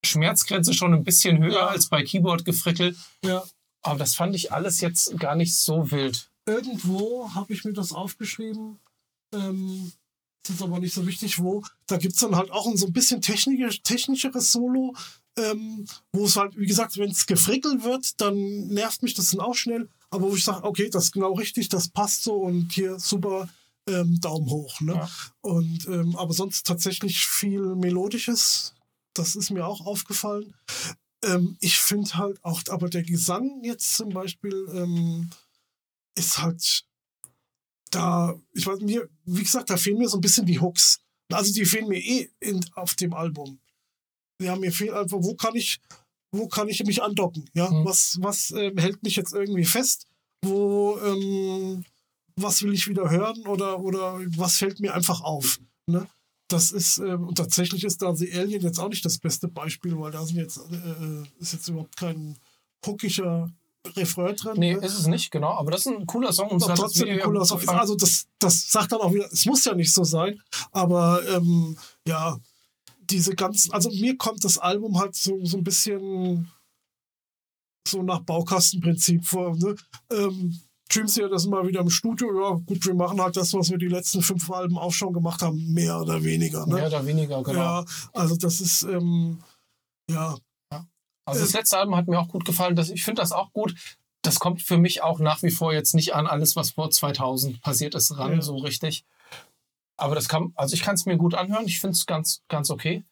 Schmerzgrenze 0.05 0.73
schon 0.73 0.93
ein 0.93 1.03
bisschen 1.03 1.39
höher 1.41 1.53
Ja. 1.53 1.67
als 1.67 1.87
bei 1.87 2.03
Keyboard-Gefrickel. 2.03 2.95
Ja. 3.23 3.43
Aber 3.81 3.99
das 3.99 4.15
fand 4.15 4.35
ich 4.35 4.51
alles 4.51 4.81
jetzt 4.81 5.17
gar 5.19 5.35
nicht 5.35 5.55
so 5.55 5.91
wild. 5.91 6.29
irgendwo 6.45 7.29
habe 7.35 7.51
ich 7.53 7.65
mir 7.65 7.73
das 7.73 7.91
aufgeschrieben. 7.91 8.79
Ähm, 9.33 9.91
ist 10.47 10.61
aber 10.61 10.79
nicht 10.79 10.93
so 10.93 11.05
wichtig, 11.05 11.39
wo. 11.39 11.61
Da 11.87 11.97
gibt 11.97 12.13
es 12.13 12.21
dann 12.21 12.37
halt 12.37 12.51
auch 12.51 12.67
ein 12.67 12.77
so 12.77 12.85
ein 12.87 12.93
bisschen 12.93 13.21
technisch, 13.21 13.81
technischeres 13.83 14.53
Solo, 14.53 14.95
ähm, 15.37 15.85
wo 16.11 16.25
es 16.25 16.35
halt, 16.35 16.57
wie 16.57 16.65
gesagt, 16.65 16.97
wenn 16.97 17.11
es 17.11 17.25
gefrickelt 17.25 17.83
wird, 17.83 18.19
dann 18.19 18.67
nervt 18.67 19.03
mich 19.03 19.13
das 19.13 19.31
dann 19.31 19.39
auch 19.39 19.55
schnell. 19.55 19.89
Aber 20.09 20.29
wo 20.29 20.35
ich 20.35 20.43
sage, 20.43 20.63
okay, 20.63 20.89
das 20.89 21.05
ist 21.05 21.11
genau 21.11 21.33
richtig, 21.33 21.69
das 21.69 21.89
passt 21.89 22.23
so 22.23 22.35
und 22.35 22.71
hier 22.71 22.99
super 22.99 23.49
ähm, 23.87 24.19
Daumen 24.19 24.49
hoch. 24.49 24.79
Ne? 24.81 24.93
Ja. 24.93 25.09
Und 25.41 25.87
ähm, 25.87 26.15
aber 26.15 26.33
sonst 26.33 26.65
tatsächlich 26.65 27.25
viel 27.25 27.75
Melodisches. 27.75 28.73
Das 29.13 29.35
ist 29.35 29.49
mir 29.49 29.65
auch 29.65 29.85
aufgefallen. 29.85 30.53
Ähm, 31.23 31.57
ich 31.59 31.77
finde 31.77 32.13
halt 32.15 32.43
auch, 32.43 32.61
aber 32.69 32.89
der 32.89 33.03
Gesang 33.03 33.63
jetzt 33.63 33.95
zum 33.95 34.09
Beispiel 34.09 34.67
ähm, 34.73 35.29
ist 36.15 36.39
halt 36.39 36.85
da, 37.91 38.35
ich 38.53 38.65
weiß 38.65 38.81
mir, 38.81 39.09
wie 39.25 39.43
gesagt, 39.43 39.69
da 39.69 39.77
fehlen 39.77 39.97
mir 39.97 40.09
so 40.09 40.17
ein 40.17 40.21
bisschen 40.21 40.45
die 40.45 40.59
Hooks. 40.59 40.99
Also 41.31 41.53
die 41.53 41.65
fehlen 41.65 41.87
mir 41.87 41.99
eh 41.99 42.29
in, 42.39 42.65
auf 42.75 42.95
dem 42.95 43.13
Album. 43.13 43.59
Ja, 44.41 44.55
mir 44.55 44.71
fehlt 44.71 44.91
einfach, 44.91 45.17
wo 45.21 45.33
kann 45.35 45.55
ich, 45.55 45.79
wo 46.31 46.47
kann 46.47 46.69
ich 46.69 46.83
mich 46.85 47.01
andocken? 47.01 47.49
Ja, 47.53 47.69
Mhm. 47.69 47.85
was, 47.85 48.17
was 48.21 48.51
ähm, 48.51 48.77
hält 48.77 49.01
mich 49.03 49.15
jetzt 49.15 49.33
irgendwie 49.33 49.65
fest? 49.65 50.05
Wo, 50.43 50.97
ähm, 51.03 51.83
was 52.35 52.61
will 52.61 52.73
ich 52.73 52.87
wieder 52.87 53.09
hören 53.09 53.45
oder, 53.47 53.79
oder 53.79 54.19
was 54.37 54.57
fällt 54.57 54.79
mir 54.79 54.93
einfach 54.93 55.21
auf? 55.21 55.59
Ne? 55.87 56.07
Das 56.49 56.71
ist, 56.71 56.99
ähm, 56.99 57.27
und 57.27 57.35
tatsächlich 57.35 57.83
ist 57.83 58.01
da 58.01 58.15
The 58.15 58.31
Alien 58.33 58.61
jetzt 58.61 58.79
auch 58.79 58.89
nicht 58.89 59.03
das 59.03 59.17
beste 59.17 59.47
Beispiel, 59.47 59.97
weil 59.99 60.11
da 60.11 60.23
sind 60.25 60.37
jetzt, 60.37 60.57
äh, 60.57 61.23
ist 61.39 61.53
jetzt 61.53 61.67
überhaupt 61.67 61.97
kein 61.97 62.37
hookiger 62.85 63.51
Refrain 63.95 64.35
drin. 64.35 64.53
Nee, 64.57 64.73
ne? 64.75 64.85
ist 64.85 64.99
es 64.99 65.07
nicht, 65.07 65.31
genau. 65.31 65.49
Aber 65.53 65.71
das 65.71 65.85
ist 65.85 65.87
ein 65.87 66.05
cooler 66.05 66.31
Song. 66.31 66.49
Und 66.49 66.59
trotzdem 66.61 67.09
ein 67.09 67.19
cooler 67.19 67.43
Song. 67.45 67.67
Also 67.69 67.95
das, 67.95 68.27
das 68.39 68.69
sagt 68.69 68.91
dann 68.91 68.99
auch 69.01 69.13
wieder, 69.13 69.27
es 69.31 69.45
muss 69.45 69.65
ja 69.65 69.73
nicht 69.73 69.93
so 69.93 70.03
sein, 70.03 70.41
aber 70.71 71.21
ähm, 71.27 71.77
ja, 72.07 72.37
diese 73.09 73.35
ganzen, 73.35 73.71
also 73.73 73.89
mir 73.89 74.17
kommt 74.17 74.43
das 74.43 74.57
Album 74.57 74.99
halt 74.99 75.15
so, 75.15 75.43
so 75.43 75.57
ein 75.57 75.63
bisschen 75.63 76.51
so 77.87 78.03
nach 78.03 78.21
Baukastenprinzip 78.21 79.25
vor. 79.25 79.55
Ne? 79.55 79.75
Ähm, 80.11 80.59
Dream 80.89 81.07
Theater 81.07 81.35
ist 81.35 81.47
mal 81.47 81.67
wieder 81.67 81.81
im 81.81 81.89
Studio, 81.89 82.41
ja 82.41 82.51
gut, 82.65 82.85
wir 82.85 82.93
machen 82.93 83.21
halt 83.21 83.35
das, 83.35 83.53
was 83.53 83.69
wir 83.69 83.77
die 83.77 83.87
letzten 83.87 84.21
fünf 84.21 84.49
Alben 84.49 84.77
auch 84.77 84.93
schon 84.93 85.13
gemacht 85.13 85.41
haben, 85.41 85.73
mehr 85.73 85.99
oder 85.99 86.23
weniger. 86.23 86.65
Ne? 86.65 86.75
Mehr 86.75 86.87
oder 86.87 87.05
weniger, 87.05 87.43
genau. 87.43 87.59
Ja, 87.59 87.85
also 88.13 88.35
das 88.37 88.61
ist, 88.61 88.83
ähm, 88.83 89.41
ja, 90.09 90.37
Also 91.25 91.41
das 91.41 91.53
letzte 91.53 91.77
Album 91.77 91.95
hat 91.97 92.07
mir 92.07 92.19
auch 92.19 92.29
gut 92.29 92.45
gefallen. 92.45 92.75
Das, 92.75 92.89
ich 92.89 93.03
finde 93.03 93.21
das 93.21 93.33
auch 93.33 93.51
gut. 93.51 93.75
Das 94.23 94.39
kommt 94.39 94.61
für 94.61 94.77
mich 94.77 95.03
auch 95.03 95.19
nach 95.19 95.43
wie 95.43 95.51
vor 95.51 95.73
jetzt 95.73 95.93
nicht 95.93 96.15
an 96.15 96.25
alles, 96.27 96.55
was 96.55 96.71
vor 96.71 96.89
2000 96.89 97.61
passiert 97.61 97.95
ist, 97.95 98.17
ran, 98.17 98.33
Ja. 98.35 98.41
so 98.41 98.55
richtig. 98.57 99.05
Aber 99.97 100.15
das 100.15 100.29
kann, 100.29 100.53
also 100.55 100.73
ich 100.75 100.81
kann 100.83 100.95
es 100.95 101.05
mir 101.05 101.17
gut 101.17 101.33
anhören. 101.33 101.65
Ich 101.65 101.79
finde 101.79 101.93
es 101.93 102.05
ganz, 102.05 102.41
ganz 102.47 102.69
okay. 102.69 103.03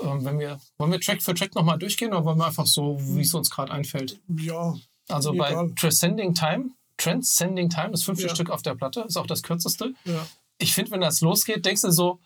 Ähm, 0.00 0.24
wenn 0.24 0.38
wir, 0.38 0.60
wollen 0.78 0.92
wir 0.92 1.00
Track 1.00 1.20
für 1.22 1.34
Track 1.34 1.54
nochmal 1.56 1.78
durchgehen 1.78 2.12
oder 2.12 2.24
wollen 2.24 2.38
wir 2.38 2.46
einfach 2.46 2.66
so, 2.66 2.96
wie 3.00 3.22
es 3.22 3.34
uns 3.34 3.50
gerade 3.50 3.72
einfällt? 3.72 4.20
ja, 4.28 4.74
Also 5.08 5.32
Mir 5.32 5.38
bei 5.38 5.50
egal. 5.50 5.74
Transcending 5.74 6.34
Time, 6.34 6.70
Transcending 6.96 7.68
Time, 7.68 7.90
das 7.90 8.04
fünfte 8.04 8.26
Ja. 8.28 8.34
Stück 8.34 8.50
auf 8.50 8.62
der 8.62 8.74
Platte, 8.76 9.00
ist 9.00 9.16
auch 9.16 9.26
das 9.26 9.42
kürzeste. 9.42 9.94
ja, 10.04 10.26
Ich 10.58 10.74
finde, 10.74 10.92
wenn 10.92 11.00
das 11.00 11.20
losgeht, 11.20 11.64
denkst 11.66 11.82
du 11.82 11.90
so, 11.90 12.20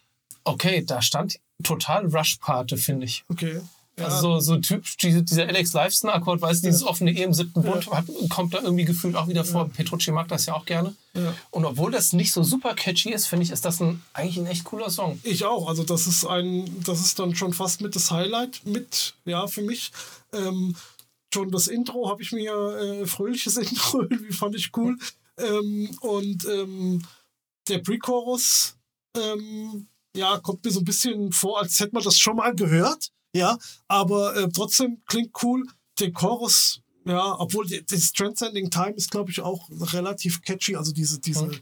okay, 0.45 0.85
da 0.85 1.01
stand 1.01 1.39
total 1.63 2.07
Rush-Pate, 2.07 2.77
finde 2.77 3.07
ich. 3.07 3.25
okay. 3.31 3.61
Ja, 3.99 4.07
Also 4.07 4.41
so, 4.41 4.55
so 4.55 4.57
typisch 4.59 4.97
diese, 4.97 5.23
dieser 5.23 5.47
Alex 5.47 5.75
Lifeson-Akkord, 5.75 6.41
weißt 6.41 6.63
du, 6.63 6.69
dieses 6.69 6.83
offene 6.83 7.13
E 7.13 7.23
im 7.23 7.35
siebten 7.35 7.63
Bund, 7.63 7.91
hat, 7.91 8.07
kommt 8.31 8.55
da 8.55 8.63
irgendwie 8.63 8.87
gefühlt 8.87 9.17
auch 9.17 9.29
wieder 9.29 9.45
vor. 9.45 9.69
Petrucci 9.69 10.13
mag 10.13 10.29
das 10.29 10.47
ja 10.47 10.55
auch 10.55 10.65
gerne. 10.65 10.95
ja. 11.15 11.35
Und 11.51 11.67
obwohl 11.67 11.91
das 11.91 12.15
nicht 12.15 12.33
so 12.33 12.43
super 12.43 12.75
catchy 12.75 13.13
ist, 13.13 13.27
finde 13.27 13.45
ich, 13.45 13.51
ist 13.51 13.67
das 13.67 13.81
ein, 13.81 14.03
eigentlich 14.15 14.39
ein 14.39 14.47
echt 14.47 14.65
cooler 14.65 14.89
Song. 14.89 15.21
Ich 15.25 15.45
auch. 15.45 15.69
Also 15.69 15.85
das 15.85 16.07
ist 16.07 16.25
ein, 16.25 16.83
das 16.85 17.01
ist 17.01 17.19
dann 17.19 17.35
schon 17.35 17.53
fast 17.53 17.83
mit 17.83 17.95
das 17.95 18.11
Highlight 18.11 18.63
mit, 18.65 19.15
ja, 19.27 19.47
für 19.47 19.63
mich. 19.63 19.93
Ähm, 20.33 20.75
schon 21.35 21.51
das 21.51 21.67
Intro 21.69 22.09
habe 22.09 22.23
ich 22.23 22.33
mir 22.33 22.53
äh, 22.53 23.07
fröhliches 23.07 23.57
Intro 23.59 24.03
irgendwie 24.03 24.33
fand 24.33 24.55
ich 24.55 24.71
cool. 24.77 24.97
Ähm, 25.39 25.91
und 26.01 26.47
ähm, 26.47 27.03
der 27.69 27.79
Pre-Chorus, 27.79 28.77
ähm, 29.17 29.87
ja, 30.17 30.39
kommt 30.39 30.65
mir 30.65 30.71
so 30.71 30.81
ein 30.81 30.85
bisschen 30.85 31.31
vor, 31.33 31.61
als 31.61 31.79
hätte 31.81 31.95
man 31.95 32.03
das 32.03 32.19
schon 32.19 32.37
mal 32.37 32.55
gehört. 32.55 33.11
Ja, 33.35 33.59
aber 33.89 34.37
äh, 34.37 34.49
trotzdem 34.51 35.03
klingt 35.07 35.31
cool. 35.43 35.65
Der 35.99 36.13
Chorus, 36.13 36.81
ja, 37.05 37.39
obwohl 37.39 37.67
das 37.67 38.13
Transcending 38.13 38.71
Time 38.71 38.93
ist, 38.93 39.11
glaube 39.11 39.31
ich, 39.31 39.41
auch 39.41 39.69
relativ 39.93 40.43
catchy. 40.43 40.77
Also 40.77 40.93
diese, 40.93 41.21
diese, 41.21 41.47
Mhm. 41.47 41.59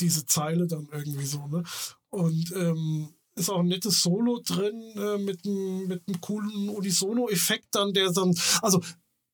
diese 0.00 0.26
Zeile 0.26 0.66
dann 0.66 0.88
irgendwie 0.92 1.26
so, 1.26 1.46
ne? 1.46 1.62
Und 2.10 2.52
ähm, 2.56 3.14
ist 3.36 3.50
auch 3.50 3.60
ein 3.60 3.66
nettes 3.66 4.02
Solo 4.02 4.40
drin 4.46 4.80
äh, 4.96 5.18
mit 5.18 5.44
einem 5.44 5.88
mit 5.88 6.02
einem 6.06 6.20
coolen 6.20 6.68
Unisono-Effekt 6.68 7.68
dann, 7.72 7.92
der 7.92 8.12
dann, 8.12 8.34
also 8.62 8.80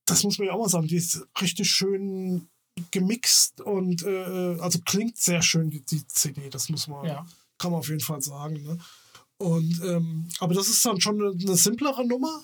das 0.06 0.22
muss 0.24 0.38
man 0.38 0.46
ja 0.48 0.54
auch 0.54 0.60
mal 0.60 0.68
sagen, 0.68 0.86
die 0.88 0.96
ist 0.96 1.26
richtig 1.40 1.70
schön 1.70 2.48
gemixt 2.90 3.60
und 3.60 4.02
äh, 4.04 4.56
also 4.60 4.78
klingt 4.84 5.18
sehr 5.18 5.42
schön, 5.42 5.68
die, 5.70 5.84
die 5.84 6.06
CD, 6.06 6.48
das 6.48 6.68
muss 6.70 6.88
man, 6.88 7.04
Ja. 7.06 7.26
kann 7.58 7.72
man 7.72 7.80
auf 7.80 7.88
jeden 7.88 8.00
Fall 8.00 8.22
sagen. 8.22 8.62
Ne? 8.62 8.78
Und 9.40 9.80
ähm, 9.84 10.28
aber 10.38 10.52
das 10.54 10.68
ist 10.68 10.84
dann 10.84 11.00
schon 11.00 11.20
eine, 11.20 11.30
eine 11.32 11.56
simplere 11.56 12.06
Nummer, 12.06 12.42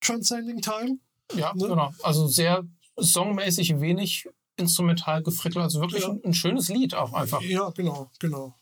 Transcending 0.00 0.60
Time. 0.62 0.98
Ja, 1.34 1.52
Ne? 1.54 1.66
genau. 1.68 1.92
Also 2.02 2.28
sehr 2.28 2.64
songmäßig 2.96 3.80
wenig 3.80 4.28
instrumental 4.56 5.22
gefrickelt. 5.22 5.62
Also 5.64 5.80
wirklich 5.80 6.02
Ja. 6.02 6.10
ein, 6.10 6.20
ein 6.24 6.34
schönes 6.34 6.68
Lied 6.68 6.94
auch 6.94 7.12
einfach. 7.12 7.40
Ja, 7.42 7.70
genau, 7.70 8.10
genau. 8.18 8.54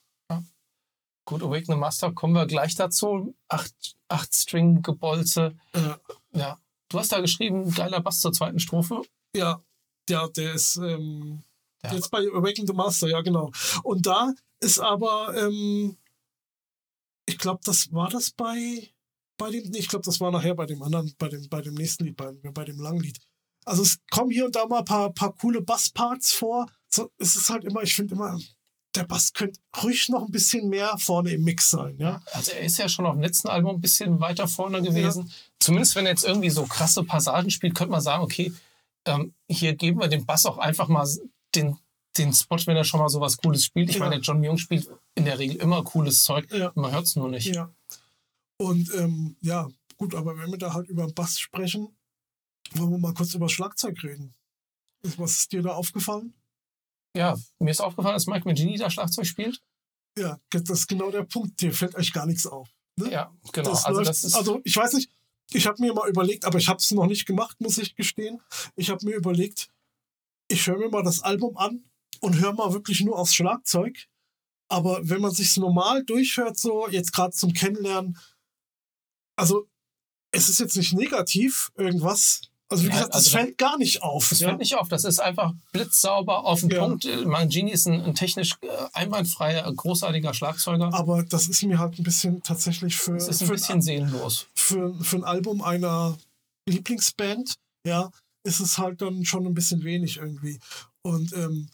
Gut, 1.26 1.42
Awaken 1.42 1.66
the 1.66 1.76
Master 1.76 2.10
kommen 2.12 2.32
wir 2.34 2.46
gleich 2.46 2.74
dazu. 2.74 3.34
Acht, 3.48 3.74
acht 4.08 4.34
String-Gebolze. 4.34 5.54
Ja. 5.74 5.98
Ja. 6.32 6.58
Du 6.88 6.98
hast 6.98 7.12
da 7.12 7.20
geschrieben, 7.20 7.70
geiler 7.74 8.00
Bass 8.00 8.20
zur 8.20 8.32
zweiten 8.32 8.58
Strophe. 8.58 9.02
Ja, 9.36 9.62
ja, 10.08 10.26
der 10.28 10.54
ist 10.54 10.76
ähm, 10.76 11.42
Ja. 11.84 11.92
jetzt 11.92 12.10
bei 12.10 12.20
Awaken 12.20 12.66
the 12.66 12.72
Master, 12.72 13.08
ja, 13.08 13.20
genau. 13.20 13.50
Und 13.82 14.06
da 14.06 14.32
ist 14.60 14.78
aber, 14.78 15.34
ähm, 15.36 15.98
ich 17.38 17.42
glaube, 17.42 17.60
das 17.64 17.92
war 17.92 18.10
das 18.10 18.32
bei, 18.32 18.90
bei 19.36 19.50
dem, 19.50 19.72
ich 19.72 19.86
glaube, 19.86 20.04
das 20.04 20.20
war 20.20 20.32
nachher 20.32 20.56
bei 20.56 20.66
dem 20.66 20.82
anderen, 20.82 21.14
bei 21.18 21.28
dem, 21.28 21.48
bei 21.48 21.62
dem 21.62 21.74
nächsten 21.74 22.04
Lied, 22.04 22.16
bei, 22.16 22.32
bei 22.32 22.64
dem 22.64 22.80
langen 22.80 22.98
Lied. 22.98 23.20
Also 23.64 23.82
es 23.82 24.00
kommen 24.10 24.32
hier 24.32 24.44
und 24.44 24.56
da 24.56 24.66
mal 24.66 24.80
ein 24.80 24.84
paar, 24.84 25.12
paar 25.12 25.32
coole 25.36 25.60
Bassparts 25.60 26.32
vor. 26.32 26.66
So, 26.88 27.12
es 27.16 27.36
ist 27.36 27.48
halt 27.48 27.64
immer, 27.64 27.84
ich 27.84 27.94
finde 27.94 28.16
immer, 28.16 28.40
der 28.96 29.04
Bass 29.04 29.32
könnte 29.32 29.60
ruhig 29.84 30.08
noch 30.08 30.24
ein 30.24 30.32
bisschen 30.32 30.68
mehr 30.68 30.98
vorne 30.98 31.30
im 31.30 31.44
Mix 31.44 31.70
sein, 31.70 31.96
ja. 31.98 32.20
Also 32.32 32.50
er 32.50 32.62
ist 32.62 32.78
ja 32.78 32.88
schon 32.88 33.06
auf 33.06 33.14
dem 33.14 33.22
letzten 33.22 33.46
Album 33.46 33.76
ein 33.76 33.80
bisschen 33.80 34.18
weiter 34.18 34.48
vorne 34.48 34.82
gewesen. 34.82 35.30
Zumindest 35.60 35.94
wenn 35.94 36.06
er 36.06 36.12
jetzt 36.12 36.24
irgendwie 36.24 36.50
so 36.50 36.64
krasse 36.64 37.04
Passagen 37.04 37.50
spielt, 37.50 37.76
könnte 37.76 37.92
man 37.92 38.00
sagen, 38.00 38.24
okay, 38.24 38.52
ähm, 39.04 39.32
hier 39.48 39.76
geben 39.76 40.00
wir 40.00 40.08
dem 40.08 40.26
Bass 40.26 40.44
auch 40.44 40.58
einfach 40.58 40.88
mal 40.88 41.06
den, 41.54 41.78
den 42.18 42.32
Spot, 42.32 42.58
wenn 42.66 42.76
er 42.76 42.84
schon 42.84 43.00
mal 43.00 43.08
sowas 43.08 43.36
Cooles 43.36 43.64
spielt. 43.64 43.90
Ich 43.90 43.96
Ja. 43.96 44.08
meine, 44.08 44.20
John 44.20 44.40
Myung 44.40 44.58
spielt 44.58 44.88
in 45.14 45.24
der 45.24 45.38
Regel 45.38 45.56
immer 45.56 45.82
cooles 45.84 46.22
Zeug. 46.22 46.50
Ja. 46.52 46.72
Man 46.74 46.92
hört 46.92 47.04
es 47.04 47.16
nur 47.16 47.28
nicht. 47.28 47.54
Ja. 47.54 47.72
Und 48.58 48.92
ähm, 48.94 49.36
ja, 49.40 49.68
gut, 49.96 50.14
aber 50.14 50.36
wenn 50.38 50.50
wir 50.50 50.58
da 50.58 50.74
halt 50.74 50.88
über 50.88 51.06
den 51.06 51.14
Bass 51.14 51.38
sprechen, 51.38 51.96
wollen 52.72 52.90
wir 52.90 52.98
mal 52.98 53.14
kurz 53.14 53.34
über 53.34 53.48
Schlagzeug 53.48 54.02
reden. 54.02 54.34
Was 55.16 55.38
ist 55.38 55.52
dir 55.52 55.62
da 55.62 55.70
aufgefallen? 55.74 56.34
Ja, 57.16 57.36
mir 57.58 57.70
ist 57.70 57.80
aufgefallen, 57.80 58.14
dass 58.14 58.26
Mike 58.26 58.44
Mangini 58.46 58.76
da 58.76 58.90
Schlagzeug 58.90 59.26
spielt. 59.26 59.62
Ja, 60.18 60.40
das 60.50 60.68
ist 60.70 60.88
genau 60.88 61.10
der 61.10 61.22
Punkt. 61.22 61.60
Dir 61.60 61.72
fällt 61.72 61.94
euch 61.94 62.12
gar 62.12 62.26
nichts 62.26 62.46
auf. 62.46 62.68
Ne? 62.96 63.10
Ja, 63.10 63.32
genau. 63.52 63.70
Das 63.70 63.84
also 63.84 64.00
läuft, 64.00 64.24
also 64.34 64.60
ich 64.64 64.76
weiß 64.76 64.94
nicht, 64.94 65.10
ich 65.52 65.66
habe 65.66 65.80
mir 65.80 65.94
mal 65.94 66.08
überlegt, 66.08 66.44
aber 66.44 66.58
ich 66.58 66.68
habe 66.68 66.78
es 66.78 66.90
noch 66.90 67.06
nicht 67.06 67.26
gemacht, 67.26 67.60
muss 67.60 67.78
ich 67.78 67.94
gestehen. 67.94 68.40
Ich 68.74 68.90
habe 68.90 69.04
mir 69.06 69.14
überlegt, 69.14 69.70
ich 70.48 70.66
höre 70.66 70.78
mir 70.78 70.88
mal 70.90 71.04
das 71.04 71.22
Album 71.22 71.56
an 71.56 71.84
und 72.20 72.38
höre 72.40 72.52
mal 72.52 72.72
wirklich 72.72 73.00
nur 73.00 73.18
aufs 73.18 73.34
Schlagzeug. 73.34 74.06
Aber 74.70 75.00
wenn 75.02 75.20
man 75.22 75.30
sich 75.30 75.56
normal 75.56 76.04
durchhört, 76.04 76.58
so 76.58 76.88
jetzt 76.88 77.12
gerade 77.12 77.32
zum 77.32 77.52
Kennenlernen, 77.52 78.18
also 79.36 79.66
es 80.30 80.48
ist 80.48 80.60
jetzt 80.60 80.76
nicht 80.76 80.92
negativ 80.92 81.70
irgendwas. 81.76 82.42
Also 82.70 82.82
wie 82.84 82.88
Ja, 82.88 82.94
gesagt, 82.96 83.14
also 83.14 83.24
das 83.24 83.32
das- 83.32 83.40
fällt 83.40 83.56
gar 83.58 83.78
nicht 83.78 84.02
auf. 84.02 84.28
Das 84.28 84.40
ja? 84.40 84.48
fällt 84.48 84.58
nicht 84.60 84.74
auf. 84.76 84.88
Das 84.88 85.04
ist 85.04 85.20
einfach 85.20 85.54
blitzsauber 85.72 86.44
auf 86.44 86.60
den 86.60 86.68
Ja. 86.70 86.80
Punkt. 86.80 87.06
Mangini 87.24 87.70
ist 87.70 87.86
ein, 87.86 88.02
ein 88.02 88.14
technisch 88.14 88.56
äh, 88.60 88.68
einwandfreier, 88.92 89.72
großartiger 89.72 90.34
Schlagzeuger. 90.34 90.92
Aber 90.92 91.22
das 91.22 91.48
ist 91.48 91.62
mir 91.62 91.78
halt 91.78 91.98
ein 91.98 92.02
bisschen 92.02 92.42
tatsächlich 92.42 92.96
für, 92.96 93.16
Es 93.16 93.26
ist 93.28 93.40
ein 93.40 93.46
für, 93.46 93.54
bisschen 93.54 93.80
seelenlos. 93.80 94.48
für, 94.54 94.94
für 95.02 95.16
ein 95.16 95.24
Album 95.24 95.62
einer 95.62 96.18
Lieblingsband, 96.68 97.54
ja, 97.86 98.10
ist 98.44 98.60
es 98.60 98.76
halt 98.76 99.00
dann 99.00 99.24
schon 99.24 99.46
ein 99.46 99.54
bisschen 99.54 99.82
wenig 99.82 100.18
irgendwie. 100.18 100.60
Und 101.00 101.32
ähm, 101.32 101.70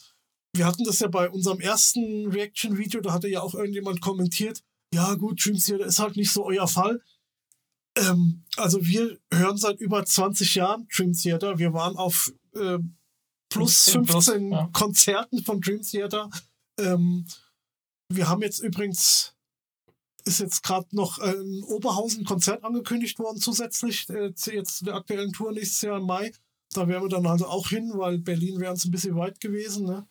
wir 0.54 0.66
hatten 0.66 0.84
das 0.84 1.00
ja 1.00 1.08
bei 1.08 1.28
unserem 1.28 1.60
ersten 1.60 2.28
Reaction-Video, 2.30 3.00
da 3.00 3.12
hatte 3.12 3.28
ja 3.28 3.40
auch 3.42 3.54
irgendjemand 3.54 4.00
kommentiert, 4.00 4.62
ja 4.94 5.14
gut, 5.14 5.44
Dream 5.44 5.58
Theater 5.58 5.86
ist 5.86 5.98
halt 5.98 6.16
nicht 6.16 6.30
so 6.30 6.46
euer 6.46 6.68
Fall. 6.68 7.02
Ähm, 7.96 8.44
also 8.56 8.84
wir 8.86 9.18
hören 9.32 9.56
seit 9.56 9.80
über 9.80 10.04
20 10.04 10.54
Jahren 10.54 10.86
Dream 10.94 11.12
Theater. 11.12 11.58
Wir 11.58 11.72
waren 11.72 11.96
auf 11.96 12.32
äh, 12.54 12.78
plus 13.48 13.84
15 13.90 14.04
plus, 14.04 14.24
15 14.26 14.52
ja. 14.52 14.68
Konzerten 14.72 15.44
von 15.44 15.60
Dream 15.60 15.82
Theater. 15.82 16.30
Ähm, 16.78 17.26
wir 18.08 18.28
haben 18.28 18.42
jetzt 18.42 18.60
übrigens 18.60 19.32
ist 20.26 20.40
jetzt 20.40 20.62
gerade 20.62 20.86
noch 20.92 21.18
ein 21.18 21.62
Oberhausen-Konzert 21.64 22.64
angekündigt 22.64 23.18
worden 23.18 23.38
zusätzlich, 23.38 24.08
äh, 24.08 24.32
jetzt 24.46 24.86
der 24.86 24.94
aktuellen 24.94 25.32
Tour 25.32 25.52
nächstes 25.52 25.82
Jahr 25.82 25.98
im 25.98 26.06
Mai. 26.06 26.32
Da 26.72 26.88
wären 26.88 27.02
wir 27.02 27.08
dann 27.08 27.26
also 27.26 27.46
auch 27.46 27.68
hin, 27.68 27.92
weil 27.94 28.18
Berlin 28.18 28.58
wäre 28.58 28.72
uns 28.72 28.84
ein 28.84 28.90
bisschen 28.90 29.16
weit 29.16 29.40
gewesen. 29.40 29.86
Ne? 29.86 30.06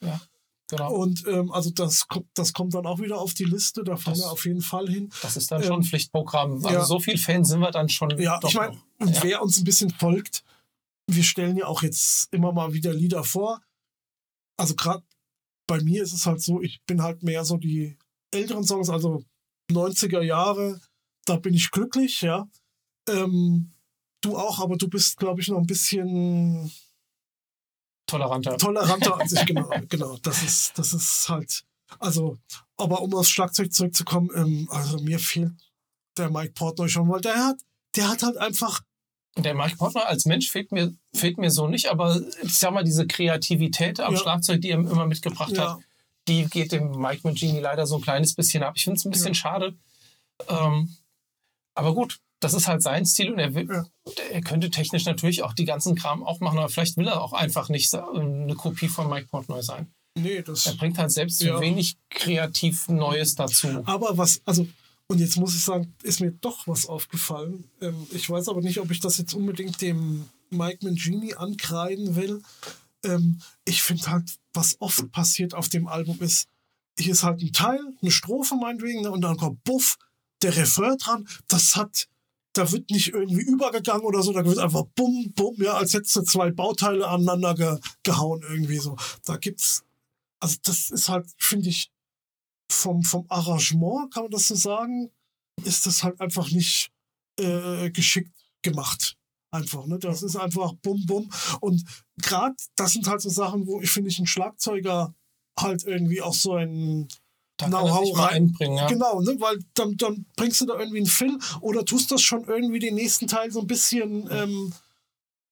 Genau. 0.70 0.94
Und 0.94 1.28
ähm, 1.28 1.52
also 1.52 1.70
das 1.72 2.08
kommt, 2.08 2.28
das 2.34 2.54
kommt 2.54 2.74
dann 2.74 2.86
auch 2.86 3.00
wieder 3.00 3.20
auf 3.20 3.34
die 3.34 3.44
Liste, 3.44 3.84
da 3.84 3.96
fahren 3.98 4.16
Das- 4.16 4.24
wir 4.26 4.32
auf 4.32 4.46
jeden 4.46 4.62
Fall 4.62 4.88
hin. 4.90 5.10
Das 5.22 5.36
ist 5.38 5.52
dann 5.52 5.62
Ähm, 5.62 5.68
schon 5.68 5.80
ein 5.82 5.84
Pflichtprogramm. 5.84 6.54
Also 6.66 6.70
ja. 6.70 6.86
so 6.86 7.00
viel 7.00 7.18
Fan 7.18 7.44
sind 7.44 7.60
wir 7.60 7.72
dann 7.72 7.90
schon. 7.90 8.18
Ja, 8.20 8.40
ich 8.48 8.54
meine, 8.56 8.76
Ja. 9.02 9.24
wer 9.24 9.42
uns 9.44 9.58
ein 9.58 9.66
bisschen 9.66 9.90
folgt, 9.92 10.44
wir 11.08 11.24
stellen 11.24 11.58
ja 11.58 11.68
auch 11.68 11.84
jetzt 11.84 12.34
immer 12.34 12.54
mal 12.54 12.74
wieder 12.74 12.94
Lieder 12.94 13.24
vor. 13.24 13.62
Also 14.58 14.74
gerade 14.76 15.04
bei 15.68 15.82
mir 15.82 16.02
ist 16.04 16.14
es 16.14 16.26
halt 16.26 16.42
so, 16.42 16.62
ich 16.62 16.82
bin 16.86 17.02
halt 17.02 17.24
mehr 17.24 17.44
so 17.46 17.58
die 17.58 17.98
älteren 18.32 18.64
Songs, 18.64 18.90
also 18.90 19.24
90er 19.72 20.22
Jahre, 20.22 20.80
da 21.26 21.36
bin 21.38 21.54
ich 21.54 21.72
glücklich, 21.72 22.22
ja. 22.22 22.48
Ähm, 23.10 23.72
du 24.22 24.38
auch, 24.38 24.60
aber 24.60 24.78
du 24.78 24.88
bist, 24.88 25.18
glaube 25.18 25.42
ich, 25.42 25.50
noch 25.50 25.58
ein 25.58 25.68
bisschen 25.68 26.72
toleranter. 28.18 28.58
toleranter 28.58 29.20
als 29.20 29.32
ich, 29.34 29.46
genau. 29.46 29.70
genau. 29.90 30.18
Das 30.24 30.42
ist, 30.44 30.78
das 30.78 30.94
ist 30.94 31.28
halt, 31.30 31.64
also, 32.00 32.38
aber 32.78 33.02
um 33.02 33.14
aufs 33.16 33.30
Schlagzeug 33.30 33.74
zurückzukommen, 33.74 34.30
ähm, 34.36 34.68
also 34.72 35.00
mir 35.00 35.20
fehlt 35.20 35.52
der 36.18 36.30
Mike 36.30 36.54
Portnoy 36.54 36.90
schon, 36.90 37.10
weil 37.10 37.22
der 37.22 37.36
hat, 37.36 37.58
der 37.96 38.08
hat 38.10 38.24
halt 38.24 38.38
einfach 38.38 38.82
Der 39.38 39.56
Mike 39.56 39.78
Portner 39.78 40.06
als 40.08 40.26
Mensch 40.26 40.52
fehlt 40.52 40.72
mir, 40.72 40.94
fehlt 41.16 41.38
mir 41.40 41.50
so 41.50 41.68
nicht, 41.68 41.88
aber 41.88 42.22
ich 42.44 42.56
sag 42.58 42.72
mal, 42.72 42.84
diese 42.84 43.08
Kreativität 43.08 44.00
am 44.00 44.14
Ja. 44.14 44.20
Schlagzeug, 44.20 44.62
die 44.62 44.70
er 44.70 44.78
immer 44.78 45.08
mitgebracht 45.08 45.58
Ja. 45.58 45.74
hat, 45.74 45.80
die 46.28 46.46
geht 46.46 46.72
dem 46.72 46.92
Mike 46.92 47.22
Mangini 47.24 47.60
leider 47.60 47.86
so 47.88 47.96
ein 47.96 48.02
kleines 48.04 48.36
bisschen 48.36 48.62
ab. 48.64 48.74
Ich 48.78 48.84
finde 48.84 48.98
es 49.00 49.06
ein 49.06 49.12
bisschen 49.12 49.34
Ja. 49.34 49.34
schade. 49.34 49.76
Ähm, 50.48 50.96
aber 51.76 51.94
gut, 51.96 52.20
das 52.44 52.54
ist 52.54 52.68
halt 52.68 52.82
sein 52.82 53.06
Stil 53.06 53.32
und 53.32 53.40
er, 53.40 53.54
will, 53.56 53.86
er 54.32 54.42
könnte 54.42 54.70
technisch 54.70 55.06
natürlich 55.06 55.44
auch 55.44 55.54
die 55.54 55.66
ganzen 55.66 55.96
Kram 55.96 56.24
auch 56.24 56.40
machen, 56.40 56.58
aber 56.60 56.70
vielleicht 56.70 56.98
will 56.98 57.08
er 57.08 57.22
auch 57.22 57.34
einfach 57.34 57.70
nicht 57.70 57.94
eine 57.94 58.56
Kopie 58.56 58.88
von 58.88 59.10
Mike 59.10 59.28
Portnoy 59.28 59.62
sein. 59.64 59.92
Nee, 60.16 60.42
das. 60.44 60.66
Er 60.68 60.74
bringt 60.76 60.98
halt 60.98 61.12
selbst 61.12 61.42
Ja. 61.42 61.60
wenig 61.60 61.96
kreativ 62.10 62.88
Neues 62.88 63.36
dazu. 63.36 63.82
Aber 63.86 64.18
was, 64.18 64.42
also, 64.46 64.68
und 65.08 65.20
jetzt 65.20 65.38
muss 65.38 65.56
ich 65.56 65.64
sagen, 65.64 65.94
ist 66.04 66.22
mir 66.22 66.32
doch 66.32 66.68
was 66.68 66.86
aufgefallen. 66.88 67.64
Ähm, 67.82 68.08
ich 68.12 68.30
weiß 68.30 68.48
aber 68.50 68.62
nicht, 68.62 68.80
ob 68.80 68.92
ich 68.92 69.00
das 69.00 69.18
jetzt 69.18 69.34
unbedingt 69.34 69.82
dem 69.82 70.26
Mike 70.52 70.86
Mangini 70.86 71.34
ankreiden 71.34 72.16
will. 72.16 72.42
Ähm, 73.04 73.40
ich 73.66 73.82
finde 73.82 74.06
halt, 74.12 74.36
was 74.54 74.80
oft 74.80 75.12
passiert 75.12 75.56
auf 75.56 75.68
dem 75.70 75.88
Album 75.88 76.20
ist, 76.20 76.48
hier 76.98 77.14
ist 77.14 77.24
halt 77.24 77.42
ein 77.42 77.52
Teil, 77.52 77.80
eine 78.02 78.12
Strophe 78.12 78.56
meinetwegen, 78.56 79.02
ne, 79.02 79.12
und 79.12 79.22
dann 79.22 79.36
kommt 79.36 79.64
Buff, 79.64 79.98
der 80.44 80.56
Refrain 80.56 80.98
dran. 81.00 81.28
Das 81.48 81.76
hat, 81.76 82.08
da 82.54 82.72
wird 82.72 82.90
nicht 82.92 83.10
irgendwie 83.10 83.42
übergegangen 83.42 84.06
oder 84.06 84.22
so, 84.22 84.32
da 84.32 84.46
wird 84.46 84.60
einfach 84.60 84.84
bumm, 84.96 85.34
bumm, 85.36 85.56
ja, 85.58 85.74
als 85.74 85.94
hättest 85.94 86.16
du 86.16 86.22
zwei 86.22 86.52
Bauteile 86.52 87.08
aneinander 87.08 87.56
ge 87.56 87.80
gehauen 88.04 88.42
irgendwie 88.44 88.78
so. 88.78 88.96
Da 89.26 89.38
gibt's, 89.38 89.84
also 90.40 90.58
das 90.64 90.90
ist 90.90 91.10
halt, 91.10 91.28
finde 91.38 91.70
ich, 91.70 91.92
vom, 92.72 93.04
vom 93.04 93.26
Arrangement, 93.30 94.14
kann 94.14 94.24
man 94.24 94.32
das 94.32 94.48
so 94.48 94.56
sagen, 94.56 95.12
ist 95.64 95.86
das 95.86 96.04
halt 96.04 96.20
einfach 96.22 96.50
nicht 96.52 96.92
äh, 97.40 97.90
geschickt 97.92 98.34
gemacht. 98.62 99.18
Einfach, 99.52 99.86
ne? 99.86 100.00
Das 100.00 100.24
ist 100.24 100.36
einfach 100.36 100.74
bum 100.82 101.06
bum. 101.06 101.30
Und 101.62 101.84
gerade 102.18 102.56
das 102.76 102.94
sind 102.94 103.08
halt 103.08 103.22
so 103.22 103.30
Sachen, 103.30 103.68
wo 103.68 103.82
ich 103.82 103.92
finde, 103.92 104.10
ich 104.10 104.18
ein 104.18 104.26
Schlagzeuger 104.26 105.14
halt 105.60 105.84
irgendwie 105.84 106.22
auch 106.22 106.34
so 106.34 106.56
ein 106.56 107.08
Da 107.70 107.80
er 107.80 107.84
Know-how 107.86 108.18
rein-. 108.18 108.56
Ja. 108.60 108.88
Genau, 108.88 109.22
ne? 109.22 109.36
weil 109.40 109.60
dann, 109.74 109.96
dann 109.98 110.26
bringst 110.36 110.62
du 110.62 110.66
da 110.66 110.78
irgendwie 110.78 110.98
einen 110.98 111.06
Fill 111.06 111.38
oder 111.62 111.86
tust 111.86 112.12
das 112.12 112.22
schon 112.22 112.44
irgendwie 112.46 112.80
den 112.80 112.96
nächsten 112.96 113.28
Teil 113.28 113.52
so 113.52 113.60
ein 113.62 113.68
bisschen, 113.68 114.30
ähm, 114.32 114.74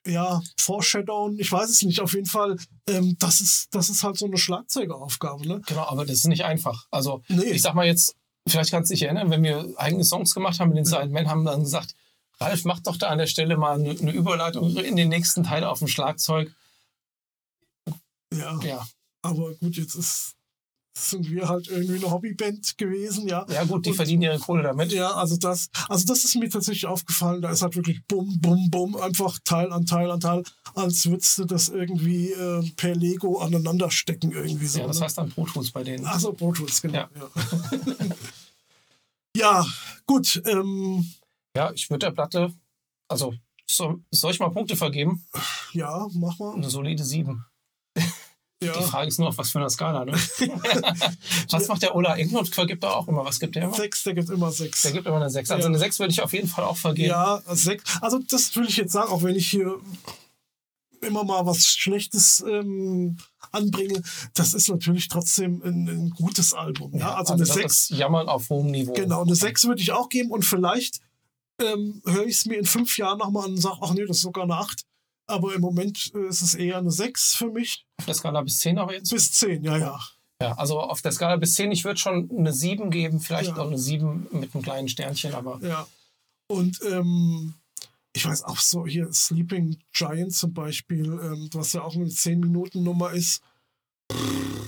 ja, 0.07 0.41
foreshadowen. 0.59 1.37
Ich 1.39 1.51
weiß 1.51 1.69
es 1.69 1.83
nicht. 1.83 1.99
Auf 2.01 2.13
jeden 2.13 2.25
Fall, 2.25 2.57
ähm, 2.87 3.15
das, 3.19 3.39
ist, 3.39 3.67
das 3.71 3.89
ist 3.89 4.03
halt 4.03 4.17
so 4.17 4.25
eine 4.25 4.37
Schlagzeugeraufgabe. 4.37 5.47
Ne? 5.47 5.61
Genau, 5.67 5.83
aber 5.83 6.05
das 6.05 6.17
ist 6.17 6.27
nicht 6.27 6.43
einfach. 6.43 6.87
Also 6.89 7.21
Nee. 7.27 7.43
ich 7.51 7.61
sag 7.61 7.75
mal 7.75 7.85
jetzt, 7.85 8.15
vielleicht 8.47 8.71
kannst 8.71 8.89
du 8.89 8.95
dich 8.95 9.03
erinnern, 9.03 9.29
wenn 9.29 9.43
wir 9.43 9.71
eigene 9.77 10.03
Songs 10.03 10.33
gemacht 10.33 10.59
haben 10.59 10.69
mit 10.69 10.77
den 10.79 10.85
Ja. 10.91 11.01
Sidemen, 11.01 11.29
haben 11.29 11.43
wir 11.43 11.51
dann 11.51 11.61
gesagt, 11.63 11.93
Ralf, 12.39 12.65
mach 12.65 12.79
doch 12.79 12.97
da 12.97 13.09
an 13.09 13.19
der 13.19 13.27
Stelle 13.27 13.55
mal 13.57 13.79
eine, 13.79 13.91
eine 13.91 14.11
Überleitung 14.11 14.75
in 14.75 14.95
den 14.95 15.09
nächsten 15.09 15.43
Teil 15.43 15.63
auf 15.63 15.77
dem 15.77 15.87
Schlagzeug. 15.87 16.51
Ja. 18.33 18.59
Ja, 18.63 18.87
Aber 19.21 19.53
gut, 19.55 19.75
jetzt 19.75 19.93
ist, 19.93 20.33
sind 21.09 21.29
wir 21.29 21.49
halt 21.49 21.67
irgendwie 21.67 21.95
eine 21.95 22.11
Hobbyband 22.11 22.77
gewesen, 22.77 23.27
ja. 23.27 23.45
ja 23.49 23.63
gut, 23.63 23.85
die 23.85 23.89
Und- 23.89 23.95
verdienen 23.95 24.21
ihre 24.23 24.39
Kohle 24.39 24.63
damit. 24.63 24.91
Ja, 24.91 25.11
also 25.13 25.37
das, 25.37 25.69
also 25.89 26.05
das 26.05 26.23
ist 26.23 26.35
mir 26.35 26.49
tatsächlich 26.49 26.85
aufgefallen. 26.85 27.41
Da 27.41 27.49
ist 27.51 27.61
halt 27.61 27.75
wirklich 27.75 28.05
bum, 28.07 28.39
bum, 28.39 28.69
bum, 28.69 28.95
einfach 28.95 29.39
Teil 29.43 29.71
an 29.71 29.85
Teil 29.85 30.11
an 30.11 30.19
Teil, 30.19 30.43
als 30.75 31.05
würdest 31.07 31.37
du 31.37 31.45
das 31.45 31.69
irgendwie 31.69 32.31
äh, 32.31 32.63
per 32.75 32.95
Lego 32.95 33.39
aneinander 33.39 33.89
stecken 33.91 34.31
irgendwie 34.31 34.67
so. 34.67 34.79
Ja, 34.79 34.87
das 34.87 34.99
ne? 34.99 35.05
heißt 35.05 35.17
dann 35.17 35.29
Pro 35.29 35.45
Tools 35.45 35.71
bei 35.71 35.83
denen. 35.83 36.05
Achso, 36.05 36.33
Pro 36.33 36.51
Tools, 36.53 36.81
genau. 36.81 36.99
Ja. 36.99 37.09
Ja, 37.15 38.15
ja 39.35 39.65
gut. 40.05 40.41
Ähm, 40.45 41.05
Ja, 41.55 41.71
ich 41.73 41.89
würde 41.89 42.05
der 42.07 42.11
Platte, 42.11 42.53
also 43.09 43.33
so, 43.67 43.99
soll 44.11 44.31
ich 44.31 44.39
mal 44.39 44.49
Punkte 44.49 44.75
vergeben? 44.75 45.25
ja, 45.73 46.07
mach 46.13 46.37
mal. 46.39 46.55
Eine 46.55 46.69
solide 46.69 47.03
7. 47.03 47.45
Ja. 48.63 48.77
Die 48.77 48.83
Frage 48.83 49.07
ist 49.07 49.17
nur, 49.17 49.29
auf 49.29 49.37
was 49.39 49.49
für 49.49 49.57
einer 49.57 49.69
Skala, 49.71 50.05
ne? 50.05 50.11
was 51.49 51.67
macht 51.67 51.81
der 51.81 51.95
Ola 51.95 52.15
Englund? 52.15 52.53
Vergibt 52.53 52.83
er 52.83 52.95
auch 52.95 53.07
immer? 53.07 53.25
Was 53.25 53.39
gibt 53.39 53.55
der 53.55 53.63
immer? 53.63 53.73
Sechs, 53.73 54.03
der 54.03 54.13
gibt 54.13 54.29
immer 54.29 54.51
sechs. 54.51 54.83
Der 54.83 54.91
gibt 54.91 55.07
immer 55.07 55.15
eine 55.15 55.31
6. 55.31 55.49
Also 55.49 55.63
Ja. 55.63 55.67
eine 55.67 55.79
6 55.79 55.97
würde 55.99 56.11
ich 56.11 56.21
auf 56.21 56.31
jeden 56.33 56.47
Fall 56.47 56.65
auch 56.65 56.77
vergeben. 56.77 57.09
Ja, 57.09 57.41
sechs. 57.47 57.83
Also 58.01 58.19
das 58.19 58.55
will 58.55 58.65
ich 58.67 58.77
jetzt 58.77 58.91
sagen, 58.93 59.11
auch 59.11 59.23
wenn 59.23 59.35
ich 59.35 59.49
hier 59.49 59.79
immer 61.01 61.23
mal 61.23 61.43
was 61.47 61.65
Schlechtes 61.65 62.43
ähm, 62.47 63.17
anbringe, 63.51 64.03
das 64.35 64.53
ist 64.53 64.69
natürlich 64.69 65.07
trotzdem 65.07 65.61
ein, 65.65 65.87
ein 65.89 66.09
gutes 66.11 66.53
Album. 66.53 66.95
Ja, 66.95 67.15
also, 67.15 67.33
eine 67.33 67.43
das 67.45 67.55
sechs. 67.55 67.89
ist 67.89 67.97
Jammern 67.97 68.29
auf 68.29 68.47
hohem 68.49 68.69
Niveau. 68.69 68.93
Genau, 68.93 69.23
eine 69.23 69.33
6 69.33 69.65
würde 69.65 69.81
ich 69.81 69.91
auch 69.91 70.09
geben 70.09 70.29
und 70.29 70.45
vielleicht 70.45 70.99
ähm, 71.59 72.03
höre 72.05 72.25
ich 72.27 72.35
es 72.35 72.45
mir 72.45 72.59
in 72.59 72.65
fünf 72.65 72.95
Jahren 72.99 73.17
nochmal 73.17 73.45
an 73.45 73.51
und 73.53 73.57
sage, 73.61 73.77
ach 73.81 73.93
nee, 73.93 74.05
das 74.05 74.17
ist 74.17 74.23
sogar 74.23 74.43
eine 74.43 74.57
8. 74.57 74.83
Aber 75.31 75.53
im 75.55 75.61
Moment 75.61 76.11
äh, 76.13 76.27
ist 76.27 76.41
es 76.41 76.53
eher 76.55 76.77
eine 76.77 76.91
6 76.91 77.35
für 77.35 77.49
mich. 77.49 77.85
Auf 77.97 78.05
der 78.05 78.13
Skala 78.15 78.41
bis 78.41 78.59
10 78.59 78.77
aber 78.77 78.93
jetzt? 78.93 79.09
Bis 79.11 79.31
10, 79.33 79.63
ja, 79.63 79.77
ja. 79.77 79.99
Ja, 80.41 80.53
also 80.57 80.79
auf 80.79 81.01
der 81.01 81.11
Skala 81.11 81.35
bis 81.37 81.53
10, 81.55 81.71
ich 81.71 81.83
würde 81.85 81.99
schon 81.99 82.29
eine 82.35 82.51
7 82.53 82.89
geben, 82.89 83.19
vielleicht 83.19 83.49
Ja. 83.51 83.57
auch 83.57 83.67
eine 83.67 83.77
7 83.77 84.27
mit 84.31 84.53
einem 84.53 84.63
kleinen 84.63 84.87
Sternchen, 84.89 85.33
aber 85.33 85.59
Ja. 85.61 85.87
Und 86.47 86.79
ähm, 86.85 87.53
ich 88.13 88.25
weiß 88.25 88.43
auch 88.43 88.57
so, 88.59 88.85
hier 88.85 89.11
Sleeping 89.13 89.77
Giant 89.93 90.33
zum 90.35 90.53
Beispiel, 90.53 91.05
ähm, 91.05 91.49
was 91.53 91.71
ja 91.73 91.83
auch 91.83 91.95
eine 91.95 92.05
10-Minuten-Nummer 92.09 93.11
ist. 93.11 93.41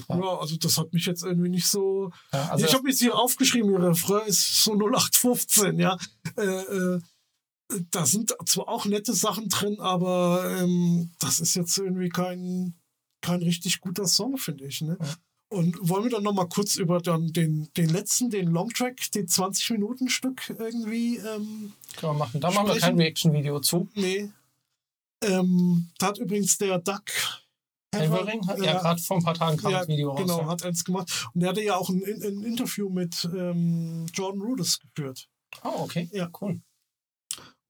Ja. 0.10 0.16
Ja. 0.20 0.38
also 0.40 0.56
das 0.58 0.78
hat 0.78 0.94
mich 0.94 1.06
jetzt 1.06 1.24
irgendwie 1.24 1.50
nicht 1.50 1.68
so. 1.68 2.12
ja, 2.32 2.50
also 2.50 2.66
ich 2.66 2.74
habe 2.74 2.88
jetzt 2.90 3.00
hier 3.00 3.16
aufgeschrieben, 3.18 3.72
ihr 3.72 3.82
Refrain 3.82 4.28
ist 4.28 4.64
so 4.64 4.74
0815, 4.74 5.80
ja. 5.80 5.98
Äh, 6.38 6.42
äh, 6.44 7.00
da 7.92 8.06
sind 8.06 8.36
zwar 8.46 8.68
auch 8.68 8.86
nette 8.86 9.14
Sachen 9.14 9.50
drin, 9.50 9.80
aber 9.80 10.58
ähm, 10.60 11.12
das 11.20 11.40
ist 11.40 11.56
jetzt 11.56 11.78
irgendwie 11.78 12.10
kein, 12.10 12.76
kein 13.22 13.42
richtig 13.42 13.82
guter 13.82 14.08
Song, 14.08 14.38
finde 14.38 14.66
ich. 14.66 14.82
Ne? 14.82 14.98
Ja. 15.00 15.16
Und 15.50 15.78
wollen 15.82 16.04
wir 16.04 16.12
dann 16.12 16.24
noch 16.24 16.34
mal 16.34 16.50
kurz 16.50 16.76
über 16.76 17.00
dann 17.00 17.32
den, 17.32 17.70
den 17.78 17.90
letzten, 17.90 18.30
den 18.30 18.48
Longtrack, 18.48 19.12
den 19.12 19.28
20-Minuten-Stück 19.28 20.56
irgendwie 20.58 21.18
ähm, 21.18 21.74
können 21.96 22.14
wir 22.14 22.18
machen. 22.18 22.42
Da 22.42 22.50
machen 22.50 22.68
wir 22.68 22.76
sprechen? 22.76 22.98
kein 22.98 23.00
Reaction-Video 23.00 23.60
zu. 23.60 23.88
Nee. 23.94 24.32
Ähm, 25.24 25.90
da 26.00 26.08
hat 26.08 26.18
übrigens 26.18 26.58
der 26.58 26.80
Duck 26.80 27.04
Elvering 27.94 28.48
hat 28.48 28.60
ja, 28.60 28.80
gerade 28.80 29.02
vor 29.02 29.18
ein 29.18 29.24
paar 29.24 29.34
Tagen 29.34 29.58
kam 29.58 29.72
ja, 29.72 29.80
das 29.80 29.88
Video 29.88 30.10
raus. 30.12 30.22
genau, 30.22 30.40
ja. 30.42 30.48
hat 30.48 30.64
eins 30.64 30.84
gemacht. 30.84 31.30
Und 31.34 31.42
der 31.42 31.50
hatte 31.50 31.64
ja 31.64 31.76
auch 31.76 31.90
ein, 31.90 32.04
ein 32.04 32.44
Interview 32.44 32.90
mit 32.90 33.30
ähm, 33.36 34.06
Jordan 34.14 34.42
Rudess 34.42 34.80
geführt. 34.80 35.30
Oh, 35.64 35.84
okay. 35.84 36.10
Ja. 36.12 36.30
cool. 36.42 36.62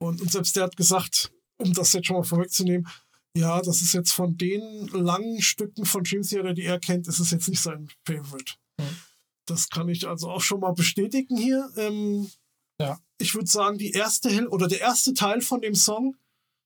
Und, 0.03 0.21
und 0.21 0.31
selbst 0.31 0.55
der 0.55 0.63
hat 0.63 0.75
gesagt, 0.75 1.31
um 1.57 1.73
das 1.73 1.93
jetzt 1.93 2.07
schon 2.07 2.17
mal 2.17 2.23
vorwegzunehmen, 2.23 2.87
ja, 3.35 3.61
das 3.61 3.81
ist 3.81 3.93
jetzt 3.93 4.11
von 4.11 4.37
den 4.37 4.87
langen 4.89 5.41
Stücken 5.41 5.85
von 5.85 6.03
Dream 6.03 6.21
Theater, 6.21 6.53
die 6.53 6.65
er 6.65 6.79
kennt, 6.79 7.07
ist 7.07 7.19
es 7.19 7.31
jetzt 7.31 7.47
nicht 7.49 7.61
sein 7.61 7.89
Favorite. 8.05 8.53
Mhm. 8.79 8.97
Das 9.45 9.69
kann 9.69 9.89
ich 9.89 10.07
also 10.07 10.29
auch 10.29 10.41
schon 10.41 10.59
mal 10.59 10.73
bestätigen 10.73 11.35
hier. 11.37 11.69
Ähm, 11.77 12.29
Ja. 12.79 12.99
Ich 13.17 13.33
würde 13.33 13.47
sagen, 13.47 13.77
die 13.77 13.91
erste 13.91 14.29
Hel 14.29 14.47
oder 14.47 14.67
der 14.67 14.81
erste 14.81 15.13
Teil 15.13 15.41
von 15.41 15.61
dem 15.61 15.75
Song, 15.75 16.15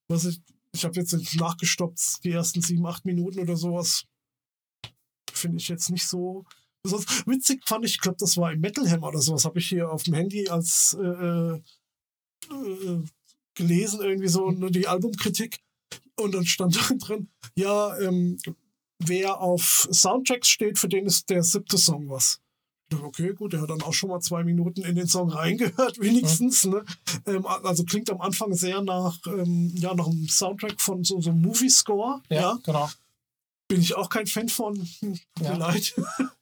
was 0.10 0.26
ich, 0.26 0.42
ich 0.74 0.84
habe 0.84 0.96
jetzt 0.96 1.14
nicht 1.14 1.40
nachgestoppt, 1.40 2.24
die 2.24 2.32
ersten 2.32 2.62
sieben, 2.62 2.86
acht 2.86 3.06
Minuten 3.06 3.40
oder 3.40 3.56
sowas, 3.56 4.06
finde 5.32 5.58
ich 5.58 5.68
jetzt 5.68 5.90
nicht 5.90 6.08
so 6.08 6.46
besonders. 6.84 7.26
Witzig 7.28 7.68
fand 7.68 7.86
ich, 7.86 7.92
ich 7.92 8.00
glaube, 8.02 8.18
das 8.20 8.38
war 8.38 8.52
im 8.52 8.62
Metal 8.62 8.90
Hammer 8.90 9.08
oder 9.08 9.22
sowas, 9.22 9.46
habe 9.46 9.60
ich 9.60 9.70
hier 9.70 9.92
auf 9.92 10.04
dem 10.04 10.16
Handy 10.16 10.50
als 10.50 10.98
äh, 11.00 11.06
äh, 11.06 11.62
äh, 12.50 13.04
gelesen, 13.58 14.02
irgendwie 14.02 14.28
so 14.30 14.50
ne, 14.52 14.72
die 14.72 14.88
Albumkritik. 14.88 15.60
Und 16.20 16.34
dann 16.34 16.46
stand 16.46 16.76
drin, 17.08 17.30
ja, 17.56 17.98
ähm, 18.00 18.38
wer 19.00 19.40
auf 19.42 19.88
Soundtracks 19.92 20.48
steht, 20.48 20.80
für 20.80 20.88
den 20.90 21.06
ist 21.06 21.30
der 21.30 21.44
siebte 21.44 21.78
Song 21.78 22.10
was. 22.10 22.40
Okay, 23.04 23.34
gut, 23.34 23.52
der 23.52 23.62
hat 23.62 23.70
dann 23.70 23.82
auch 23.82 23.94
schon 23.94 24.10
mal 24.10 24.22
zwei 24.22 24.46
Minuten 24.46 24.82
in 24.84 24.96
den 24.96 25.08
Song 25.08 25.30
reingehört, 25.30 26.00
wenigstens. 26.00 26.64
Ne? 26.66 26.86
Ähm, 27.26 27.46
also 27.46 27.84
klingt 27.84 28.10
am 28.10 28.22
Anfang 28.22 28.54
sehr 28.54 28.82
nach, 28.82 29.18
ähm, 29.28 29.74
ja, 29.76 29.94
nach 29.94 30.08
einem 30.08 30.28
Soundtrack 30.30 30.80
von 30.80 31.04
so, 31.04 31.20
so 31.20 31.30
einem 31.32 31.42
Movie-Score. 31.42 32.22
Ja, 32.30 32.36
Ja. 32.42 32.60
genau. 32.64 32.90
Bin 33.68 33.82
ich 33.82 33.94
auch 33.96 34.08
kein 34.10 34.26
Fan 34.26 34.48
von. 34.48 34.76
Tut 34.76 35.20
Ja. 35.42 35.52
mir 35.54 35.58
leid. 35.60 35.94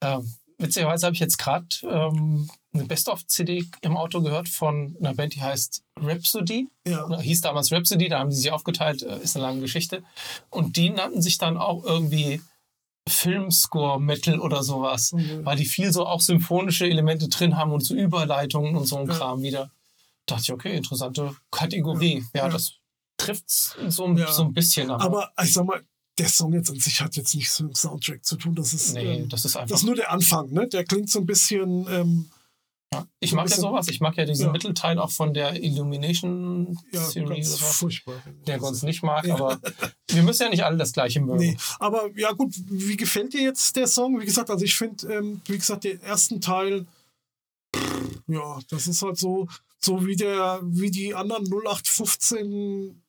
Ähm, 0.00 0.30
witzigerweise 0.58 1.06
habe 1.06 1.14
ich 1.14 1.20
jetzt 1.20 1.38
gerade 1.38 1.66
ähm, 1.82 2.48
eine 2.72 2.84
Best-of-CD 2.84 3.64
im 3.82 3.96
Auto 3.96 4.20
gehört 4.22 4.48
von 4.48 4.96
einer 4.98 5.14
Band, 5.14 5.34
die 5.34 5.42
heißt 5.42 5.82
Rhapsody. 6.00 6.68
Ja. 6.86 7.20
Hieß 7.20 7.40
damals 7.42 7.70
Rhapsody, 7.72 8.08
da 8.08 8.18
haben 8.20 8.30
die 8.30 8.36
sich 8.36 8.50
aufgeteilt, 8.50 9.02
äh, 9.02 9.18
ist 9.20 9.36
eine 9.36 9.46
lange 9.46 9.60
Geschichte. 9.60 10.02
Und 10.50 10.76
die 10.76 10.90
nannten 10.90 11.22
sich 11.22 11.38
dann 11.38 11.56
auch 11.56 11.84
irgendwie 11.84 12.40
Filmscore-Metal 13.08 14.40
oder 14.40 14.62
sowas, 14.62 15.12
Mhm. 15.12 15.44
weil 15.44 15.56
die 15.56 15.66
viel 15.66 15.92
so 15.92 16.06
auch 16.06 16.20
symphonische 16.20 16.86
Elemente 16.86 17.28
drin 17.28 17.56
haben 17.56 17.72
und 17.72 17.80
so 17.84 17.94
Überleitungen 17.94 18.76
und 18.76 18.86
so 18.86 18.96
ein 18.98 19.06
Ja. 19.08 19.14
Kram 19.14 19.42
wieder. 19.42 19.70
dachte 20.26 20.40
ich, 20.44 20.52
okay, 20.52 20.74
interessante 20.74 21.36
Kategorie. 21.50 22.24
Ja, 22.34 22.44
Ja. 22.44 22.48
das 22.48 22.72
trifft 23.18 23.44
so, 23.50 24.08
Ja. 24.16 24.32
so 24.32 24.42
ein 24.44 24.54
bisschen. 24.54 24.90
Aber, 24.90 25.04
Aber 25.04 25.32
ich 25.44 25.52
sag 25.52 25.66
mal, 25.66 25.82
der 26.18 26.28
Song 26.28 26.52
jetzt 26.52 26.70
an 26.70 26.78
sich 26.78 27.00
hat 27.00 27.16
jetzt 27.16 27.34
nichts 27.34 27.58
mit 27.60 27.72
dem 27.72 27.74
Soundtrack 27.74 28.24
zu 28.24 28.36
tun. 28.36 28.54
Das 28.54 28.72
ist, 28.72 28.94
nee, 28.94 29.16
ähm, 29.22 29.28
das 29.28 29.44
ist 29.44 29.56
einfach. 29.56 29.68
das 29.70 29.80
ist 29.80 29.86
nur 29.86 29.96
der 29.96 30.12
Anfang, 30.12 30.50
ne? 30.52 30.68
Der 30.68 30.84
klingt 30.84 31.10
so 31.10 31.18
ein 31.20 31.26
bisschen, 31.26 31.86
ähm, 31.90 32.30
ja. 32.92 33.04
Ich 33.18 33.30
so 33.30 33.36
mag 33.36 33.42
ja 33.44 33.48
bisschen- 33.48 33.62
sowas. 33.62 33.88
Ich 33.88 34.00
mag 34.00 34.16
ja 34.16 34.24
diesen 34.24 34.46
Ja. 34.46 34.52
Mittelteil 34.52 34.98
auch 35.00 35.10
von 35.10 35.34
der 35.34 35.60
Illumination 35.60 36.78
ja, 36.92 37.04
Series. 37.04 37.56
furchtbar. 37.58 38.22
Der 38.46 38.62
uns 38.62 38.82
nicht 38.82 39.02
mag, 39.02 39.26
Ja. 39.26 39.34
aber 39.34 39.60
wir 40.08 40.22
müssen 40.22 40.44
ja 40.44 40.50
nicht 40.50 40.64
alle 40.64 40.76
das 40.76 40.92
gleiche 40.92 41.20
mögen. 41.20 41.38
Nee, 41.40 41.56
aber 41.80 42.08
ja 42.16 42.30
gut, 42.30 42.54
wie 42.68 42.96
gefällt 42.96 43.32
dir 43.34 43.42
jetzt 43.42 43.74
der 43.74 43.88
Song? 43.88 44.20
Wie 44.20 44.24
gesagt, 44.24 44.50
also 44.50 44.64
ich 44.64 44.76
finde, 44.76 45.12
ähm, 45.12 45.40
wie 45.46 45.58
gesagt, 45.58 45.82
den 45.82 46.00
ersten 46.02 46.40
Teil, 46.40 46.86
ja, 48.28 48.60
das 48.70 48.86
ist 48.86 49.02
halt 49.02 49.18
so, 49.18 49.48
so 49.80 50.06
wie 50.06 50.14
der, 50.16 50.60
wie 50.62 50.90
die 50.92 51.14
anderen 51.14 51.44
0815 51.48 53.02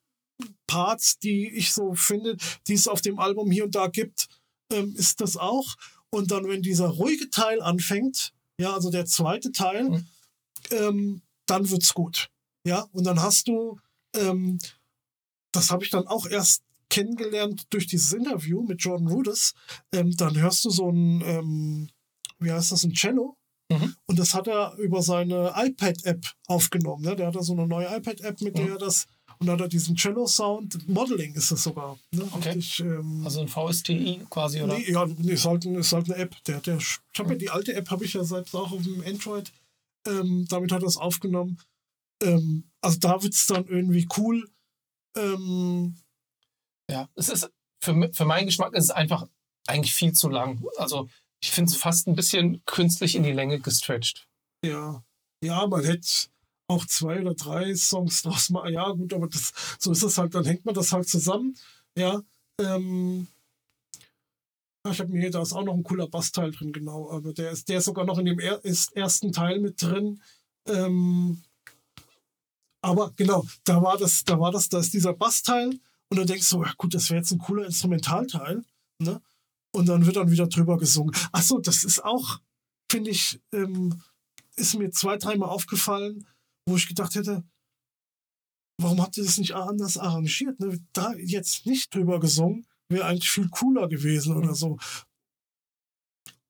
Parts, 0.68 1.20
die 1.20 1.50
ich 1.50 1.72
so 1.74 1.94
finde, 1.94 2.38
die 2.68 2.74
es 2.74 2.88
auf 2.88 3.02
dem 3.02 3.20
Album 3.20 3.52
hier 3.52 3.66
und 3.66 3.76
da 3.76 3.88
gibt, 3.88 4.28
ähm, 4.72 4.94
ist 4.96 5.22
das 5.22 5.38
auch. 5.38 5.76
Und 6.10 6.32
dann, 6.32 6.48
wenn 6.48 6.62
dieser 6.62 6.88
ruhige 6.88 7.30
Teil 7.30 7.62
anfängt, 7.62 8.32
ja, 8.60 8.74
also 8.74 8.90
der 8.90 9.06
zweite 9.06 9.52
Teil, 9.52 9.90
Mhm. 9.90 10.08
ähm, 10.72 11.22
dann 11.46 11.70
wird's 11.70 11.94
gut. 11.94 12.30
Ja, 12.66 12.82
und 12.92 13.04
dann 13.06 13.22
hast 13.22 13.48
du, 13.48 13.80
ähm, 14.16 14.58
das 15.52 15.70
habe 15.72 15.84
ich 15.84 15.92
dann 15.92 16.08
auch 16.08 16.26
erst 16.26 16.64
kennengelernt 16.90 17.66
durch 17.70 17.88
dieses 17.88 18.14
Interview 18.14 18.64
mit 18.64 18.82
Jordan 18.82 19.08
Rudess. 19.08 19.54
Ähm, 19.92 20.16
dann 20.18 20.38
hörst 20.40 20.66
du 20.66 20.70
so 20.70 20.90
ein, 20.90 21.22
ähm, 21.22 21.90
wie 22.40 22.52
heißt 22.52 22.72
das, 22.72 22.84
ein 22.84 22.94
Cello. 22.94 23.38
Mhm. 23.72 23.96
Und 24.06 24.20
das 24.20 24.34
hat 24.34 24.48
er 24.48 24.76
über 24.78 25.02
seine 25.02 25.54
iPad-App 25.56 26.26
aufgenommen. 26.48 27.04
Ne? 27.04 27.16
Der 27.16 27.28
hat 27.28 27.36
da 27.36 27.42
so 27.44 27.54
eine 27.54 27.68
neue 27.68 27.88
iPad-App, 27.88 28.42
mit 28.42 28.58
der 28.58 28.66
Mhm. 28.66 28.72
er 28.74 28.78
das, 28.78 29.06
und 29.40 29.48
da 29.48 29.54
hat 29.54 29.62
er 29.62 29.68
diesen 29.68 29.96
Cello-Sound, 29.96 30.88
Modeling 30.88 31.34
ist 31.36 31.52
es 31.52 31.64
sogar. 31.64 31.98
Ne? 32.12 32.24
Okay. 32.32 32.50
Richtig, 32.52 32.80
ähm, 32.82 33.22
Also 33.24 33.42
ein 33.42 33.48
VSTI 33.48 34.22
quasi, 34.30 34.62
oder? 34.62 34.78
Nee, 34.78 34.92
ja, 34.92 35.06
nee, 35.06 35.34
ist, 35.34 35.46
halt, 35.46 35.66
ist 35.66 35.94
halt 35.94 36.06
eine 36.12 36.16
App. 36.22 36.36
Der, 36.46 36.60
der, 36.62 36.78
ich 36.78 37.00
habe 37.18 37.34
ja 37.34 37.36
die 37.40 37.50
alte 37.50 37.74
App, 37.74 37.90
habe 37.90 38.06
ich 38.06 38.14
ja 38.14 38.24
selbst 38.24 38.56
auch 38.56 38.72
auf 38.72 38.84
dem 38.84 39.04
Android. 39.06 39.52
Ähm, 40.08 40.46
damit 40.50 40.72
hat 40.72 40.84
er 40.84 40.88
es 40.88 40.98
aufgenommen. 40.98 41.60
Ähm, 42.22 42.70
also 42.82 43.00
da 43.00 43.22
wird 43.24 43.34
es 43.34 43.48
dann 43.48 43.66
irgendwie 43.68 44.08
cool. 44.18 44.50
Ähm, 45.18 45.96
Ja, 46.90 47.10
es 47.16 47.30
ist 47.30 47.50
für, 47.82 48.10
für 48.14 48.26
meinen 48.26 48.46
Geschmack 48.46 48.74
ist 48.74 48.86
es 48.86 48.92
einfach 48.92 49.28
eigentlich 49.68 49.94
viel 49.94 50.14
zu 50.14 50.30
lang. 50.30 50.64
Also 50.78 51.10
ich 51.42 51.52
finde 51.52 51.72
es 51.72 51.78
fast 51.78 52.08
ein 52.08 52.16
bisschen 52.16 52.64
künstlich 52.66 53.16
in 53.16 53.24
die 53.24 53.32
Länge 53.32 53.60
gestretched. 53.60 54.28
ja. 54.64 55.04
ja, 55.44 55.68
man 55.68 55.84
hätte 55.84 56.08
auch 56.68 56.86
zwei 56.86 57.22
oder 57.22 57.34
drei 57.36 57.76
Songs 57.76 58.22
draus 58.24 58.50
machen. 58.50 58.74
Ja, 58.74 58.90
gut, 58.92 59.14
aber 59.14 59.28
das, 59.28 59.54
so 59.80 59.92
ist 59.92 60.04
es 60.04 60.18
halt. 60.18 60.34
Dann 60.34 60.46
hängt 60.46 60.66
man 60.66 60.76
das 60.76 60.92
halt 60.92 61.08
zusammen. 61.08 61.56
Ja. 61.98 62.22
Ähm, 62.60 63.28
ich 64.92 65.00
habe 65.00 65.12
mir 65.12 65.22
hier, 65.22 65.32
da 65.32 65.42
ist 65.42 65.54
auch 65.54 65.64
noch 65.64 65.74
ein 65.74 65.84
cooler 65.84 66.08
Bassteil 66.08 66.52
drin, 66.52 66.72
genau. 66.72 67.10
Aber 67.12 67.34
der 67.34 67.52
ist, 67.52 67.70
der 67.70 67.80
ist 67.80 67.86
sogar 67.86 68.06
noch 68.06 68.20
in 68.20 68.26
dem 68.26 68.40
er, 68.40 68.62
ersten 68.64 69.32
Teil 69.32 69.60
mit 69.60 69.82
drin. 69.82 70.22
Ähm, 70.68 71.42
aber 72.82 73.12
genau, 73.16 73.46
da 73.64 73.82
war 73.82 73.98
das, 73.98 74.24
da 74.24 74.40
war 74.40 74.52
das, 74.52 74.70
da 74.70 74.80
ist 74.80 74.94
dieser 74.94 75.14
Bassteil 75.14 75.80
und 76.10 76.18
dann 76.18 76.28
denkst 76.28 76.50
du, 76.52 76.64
ja 76.64 76.72
gut, 76.78 76.94
das 76.94 77.10
wäre 77.10 77.20
jetzt 77.20 77.32
ein 77.32 77.40
cooler 77.40 77.66
Instrumentalteil, 77.66 78.64
ne? 79.00 79.22
Und 79.72 79.88
dann 79.88 80.06
wird 80.06 80.16
dann 80.16 80.32
wieder 80.32 80.48
drüber 80.48 80.78
gesungen. 80.78 81.14
Achso, 81.32 81.60
das 81.60 81.84
ist 81.84 82.04
auch, 82.04 82.40
finde 82.90 83.10
ich, 83.10 83.42
ähm, 83.52 84.02
ist 84.56 84.76
mir 84.76 84.92
zwei, 84.92 85.18
dreimal 85.18 85.50
aufgefallen, 85.50 86.28
wo 86.68 86.76
ich 86.76 86.88
gedacht 86.88 87.16
hätte, 87.16 87.44
warum 88.82 89.02
habt 89.02 89.18
ihr 89.18 89.24
das 89.24 89.38
nicht 89.38 89.54
anders 89.56 89.98
arrangiert? 89.98 90.60
Ne? 90.60 90.80
Da 90.94 91.14
jetzt 91.14 91.66
nicht 91.66 91.94
drüber 91.94 92.20
gesungen, 92.20 92.68
wäre 92.90 93.06
eigentlich 93.06 93.30
viel 93.30 93.50
cooler 93.50 93.88
gewesen 93.88 94.36
oder 94.36 94.54
so. 94.56 94.78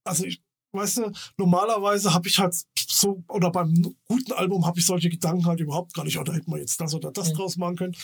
Also 0.08 0.26
ich, 0.26 0.42
weißt 0.74 0.98
du, 0.98 1.12
normalerweise 1.38 2.14
habe 2.14 2.28
ich 2.28 2.40
halt 2.40 2.56
so, 2.78 3.24
oder 3.28 3.52
beim 3.52 3.96
guten 4.06 4.34
Album 4.34 4.66
habe 4.66 4.80
ich 4.80 4.86
solche 4.86 5.10
Gedanken 5.10 5.46
halt 5.46 5.60
überhaupt 5.60 5.94
gar 5.94 6.04
nicht, 6.04 6.18
oder 6.18 6.34
hätte 6.34 6.50
man 6.50 6.60
jetzt 6.60 6.80
das 6.80 6.94
oder 6.94 7.12
das 7.12 7.30
Mhm. 7.32 7.34
draus 7.36 7.58
machen 7.58 7.76
können. 7.76 7.96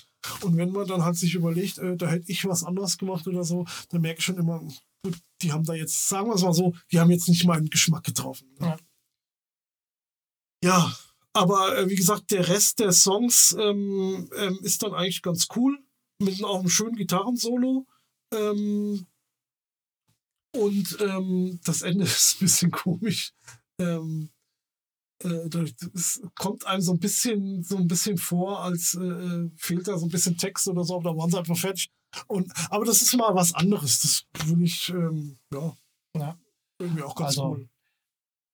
Und 0.41 0.57
wenn 0.57 0.71
man 0.71 0.87
dann 0.87 1.03
halt 1.03 1.15
sich 1.15 1.33
überlegt, 1.35 1.77
äh, 1.77 1.95
da 1.95 2.07
hätte 2.07 2.31
ich 2.31 2.45
was 2.45 2.63
anderes 2.63 2.97
gemacht 2.97 3.27
oder 3.27 3.43
so, 3.43 3.65
dann 3.89 4.01
merke 4.01 4.19
ich 4.19 4.25
schon 4.25 4.37
immer, 4.37 4.59
gut, 5.03 5.19
die 5.41 5.51
haben 5.51 5.63
da 5.63 5.73
jetzt, 5.73 6.07
sagen 6.09 6.27
wir 6.29 6.35
es 6.35 6.41
mal 6.41 6.53
so, 6.53 6.73
die 6.91 6.99
haben 6.99 7.11
jetzt 7.11 7.27
nicht 7.27 7.45
meinen 7.45 7.69
Geschmack 7.69 8.03
getroffen. 8.03 8.47
ne? 8.59 8.67
Ja. 8.67 8.77
Ja, 10.63 10.95
aber 11.33 11.77
äh, 11.77 11.89
wie 11.89 11.95
gesagt, 11.95 12.31
der 12.31 12.47
Rest 12.47 12.79
der 12.79 12.91
Songs 12.91 13.55
ähm, 13.59 14.29
ähm, 14.37 14.59
ist 14.63 14.83
dann 14.83 14.93
eigentlich 14.93 15.21
ganz 15.21 15.47
cool. 15.55 15.77
Mit 16.19 16.43
auch 16.43 16.59
einem 16.59 16.69
schönen 16.69 16.95
Gitarrensolo. 16.95 17.87
Ähm, 18.33 19.05
und 20.55 20.97
ähm, 20.99 21.59
das 21.63 21.81
Ende 21.81 22.03
ist 22.05 22.35
ein 22.35 22.39
bisschen 22.45 22.71
komisch. 22.71 23.33
Ähm, 23.79 24.29
äh, 25.23 25.47
es 25.93 26.21
kommt 26.35 26.65
einem 26.65 26.81
so 26.81 26.93
ein 26.93 26.99
bisschen 26.99 27.63
so 27.63 27.77
ein 27.77 27.87
bisschen 27.87 28.17
vor, 28.17 28.61
als 28.61 28.95
äh, 28.95 29.49
fehlt 29.55 29.87
da 29.87 29.97
so 29.97 30.05
ein 30.05 30.11
bisschen 30.11 30.37
Text 30.37 30.67
oder 30.67 30.83
so, 30.83 30.95
aber 30.95 31.11
da 31.11 31.17
waren 31.17 31.29
sie 31.31 31.37
einfach 31.37 31.57
fertig. 31.57 31.91
Und, 32.27 32.51
aber 32.69 32.85
das 32.85 33.01
ist 33.01 33.15
mal 33.15 33.33
was 33.35 33.53
anderes. 33.53 34.01
Das 34.01 34.45
finde 34.45 34.65
ich, 34.65 34.89
ähm, 34.89 35.37
ja, 35.53 35.77
Ja. 36.17 36.37
irgendwie 36.79 37.03
auch 37.03 37.15
ganz 37.15 37.29
Also, 37.29 37.51
cool. 37.51 37.69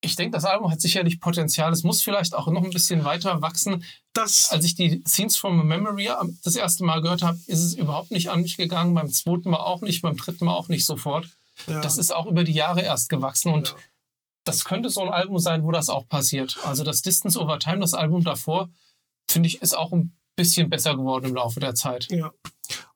Ich 0.08 0.16
denke, 0.16 0.32
das 0.38 0.46
Album 0.46 0.72
hat 0.72 0.82
sicherlich 0.82 1.20
Potenzial. 1.20 1.72
Es 1.72 1.84
muss 1.84 2.02
vielleicht 2.02 2.34
auch 2.34 2.48
noch 2.48 2.64
ein 2.64 2.70
bisschen 2.72 3.04
weiter 3.06 3.42
wachsen. 3.42 3.84
Das, 4.14 4.50
Als 4.52 4.66
ich 4.66 4.76
die 4.76 5.04
Scenes 5.08 5.38
from 5.38 5.60
a 5.60 5.64
Memory 5.64 6.10
das 6.44 6.56
erste 6.56 6.84
Mal 6.84 7.02
gehört 7.02 7.22
habe, 7.22 7.38
ist 7.48 7.60
es 7.62 7.74
überhaupt 7.76 8.12
nicht 8.12 8.30
an 8.30 8.42
mich 8.42 8.58
gegangen. 8.58 8.94
Beim 8.94 9.10
zweiten 9.12 9.50
Mal 9.50 9.58
auch 9.60 9.82
nicht, 9.82 10.02
beim 10.02 10.16
dritten 10.18 10.46
Mal 10.46 10.54
auch 10.56 10.70
nicht 10.70 10.86
sofort. 10.86 11.30
ja, 11.68 11.82
Das 11.82 11.98
ist 11.98 12.14
auch 12.16 12.26
über 12.26 12.44
die 12.44 12.54
Jahre 12.54 12.82
erst 12.82 13.10
gewachsen 13.10 13.54
und 13.54 13.68
Ja. 13.70 13.76
das 14.46 14.64
könnte 14.66 14.90
so 14.90 15.02
ein 15.02 15.10
Album 15.10 15.40
sein, 15.40 15.64
wo 15.64 15.72
das 15.72 15.90
auch 15.90 16.08
passiert. 16.08 16.58
Also 16.64 16.84
das 16.84 17.02
Distance 17.02 17.40
Over 17.40 17.60
Time, 17.60 17.80
das 17.80 17.94
Album 17.94 18.24
davor, 18.24 18.70
finde 19.30 19.48
ich, 19.48 19.62
ist 19.62 19.78
auch 19.78 19.92
ein 19.92 20.16
bisschen 20.36 20.70
besser 20.70 20.96
geworden 20.96 21.26
im 21.26 21.36
Laufe 21.36 21.60
der 21.60 21.76
Zeit. 21.76 22.08
Ja. 22.12 22.32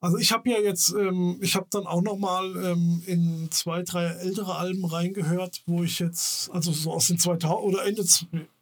Also 0.02 0.18
ich 0.18 0.32
habe 0.32 0.50
ja 0.50 0.58
jetzt, 0.58 0.90
ähm, 0.90 1.38
ich 1.40 1.54
habe 1.54 1.68
dann 1.70 1.86
auch 1.86 2.02
noch 2.02 2.18
mal 2.18 2.44
ähm, 2.56 3.02
in 3.06 3.48
zwei, 3.52 3.84
drei 3.84 4.06
ältere 4.06 4.56
Alben 4.56 4.84
reingehört, 4.84 5.62
wo 5.66 5.84
ich 5.84 6.00
jetzt, 6.00 6.50
also 6.50 6.72
so 6.72 6.92
aus 6.92 7.06
den 7.06 7.20
2000 7.20 7.62
oder 7.62 7.86
Ende 7.86 8.04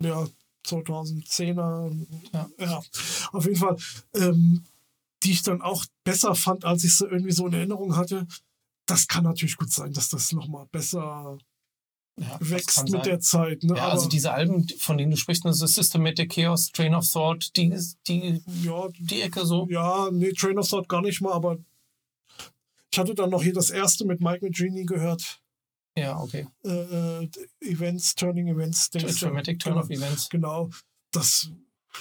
ja, 0.03 0.26
2010er, 0.66 2.07
Ja. 2.35 2.50
ja, 2.59 2.83
auf 3.33 3.44
jeden 3.46 3.57
Fall, 3.57 3.76
ähm, 4.14 4.64
die 5.22 5.33
ich 5.33 5.42
dann 5.42 5.62
auch 5.62 5.87
besser 6.05 6.35
fand, 6.35 6.66
als 6.66 6.85
ich 6.85 6.94
sie 6.98 7.07
irgendwie 7.07 7.33
so 7.33 7.46
in 7.46 7.55
Erinnerung 7.55 7.96
hatte. 7.96 8.26
Das 8.85 9.09
kann 9.09 9.24
natürlich 9.24 9.57
gut 9.57 9.72
sein, 9.72 9.94
dass 9.94 10.11
das 10.11 10.33
noch 10.33 10.46
mal 10.46 10.66
besser 10.70 11.38
Ja, 12.20 12.37
das 12.38 12.50
wächst 12.50 12.83
mit 12.83 12.92
sein. 12.92 13.02
der 13.02 13.20
Zeit. 13.20 13.62
Ne? 13.62 13.76
Ja, 13.76 13.85
Aber, 13.85 13.92
also 13.92 14.09
diese 14.09 14.33
Alben, 14.33 14.68
von 14.78 14.98
denen 14.98 15.11
du 15.11 15.16
sprichst, 15.16 15.46
also 15.46 15.66
Systematic 15.66 16.30
Chaos, 16.33 16.70
Train 16.70 16.94
of 16.94 17.11
Thought, 17.11 17.56
die, 17.56 17.74
die, 18.06 18.42
ja, 18.62 18.88
die 18.98 19.22
Ecke 19.22 19.46
so. 19.46 19.66
Ja, 19.70 20.11
nee, 20.12 20.33
Train 20.33 20.59
of 20.59 20.68
Thought 20.68 20.88
gar 20.88 21.00
nicht 21.00 21.22
mal, 21.22 21.33
aber 21.33 21.59
ich 22.92 22.98
hatte 22.98 23.14
dann 23.14 23.30
noch 23.30 23.42
hier 23.42 23.54
das 23.54 23.70
erste 23.70 24.04
mit 24.04 24.20
Mike 24.20 24.44
Magini 24.44 24.85
gehört. 24.85 25.40
Ja, 25.96 26.18
okay. 26.18 26.46
Äh, 26.64 26.70
äh, 27.24 27.30
Events, 27.61 28.14
Turning 28.14 28.48
Events. 28.48 28.90
Dramatic 28.90 29.59
Turn 29.59 29.74
genau, 29.74 29.85
of 29.85 29.90
Events. 29.90 30.28
Genau. 30.28 30.70
Das, 31.12 31.50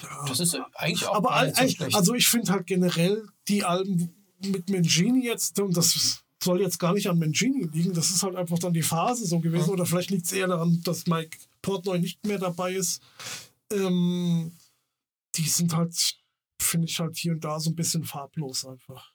ja. 0.03 0.25
Das 0.27 0.39
ist 0.41 0.59
eigentlich 0.73 1.07
auch 1.07 1.15
aber 1.15 1.29
gar 1.29 1.45
nicht 1.45 1.57
so 1.57 1.67
schlecht. 1.69 1.95
also 1.95 2.13
ich 2.13 2.27
finde 2.27 2.51
halt 2.51 2.67
generell 2.67 3.25
die 3.47 3.63
Alben 3.63 4.13
mit 4.43 4.69
Mangini 4.69 5.25
jetzt, 5.25 5.59
und 5.59 5.77
das 5.77 6.23
soll 6.43 6.61
jetzt 6.61 6.79
gar 6.79 6.93
nicht 6.93 7.09
an 7.09 7.19
Mangini 7.19 7.67
liegen, 7.71 7.93
das 7.93 8.09
ist 8.11 8.23
halt 8.23 8.35
einfach 8.35 8.59
dann 8.59 8.73
die 8.73 8.83
Phase 8.83 9.25
so 9.25 9.39
gewesen. 9.39 9.67
Ja. 9.67 9.73
Oder 9.73 9.85
vielleicht 9.85 10.11
liegt 10.11 10.25
es 10.25 10.31
eher 10.31 10.47
daran, 10.47 10.81
dass 10.83 11.05
Mike 11.07 11.37
Portnoy 11.61 11.99
nicht 11.99 12.25
mehr 12.25 12.39
dabei 12.39 12.73
ist. 12.73 13.01
Ähm, 13.71 14.51
die 15.35 15.47
sind 15.47 15.75
halt, 15.75 16.17
finde 16.61 16.87
ich 16.87 16.99
halt 16.99 17.17
hier 17.17 17.33
und 17.33 17.43
da 17.43 17.59
so 17.59 17.69
ein 17.69 17.75
bisschen 17.75 18.03
farblos 18.03 18.65
einfach. 18.65 19.13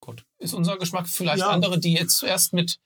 Gut. 0.00 0.24
Ist 0.38 0.54
unser 0.54 0.78
Geschmack 0.78 1.08
vielleicht 1.08 1.40
Ja. 1.40 1.50
andere, 1.50 1.78
die 1.78 1.92
jetzt 1.92 2.16
zuerst 2.16 2.52
mit 2.52 2.80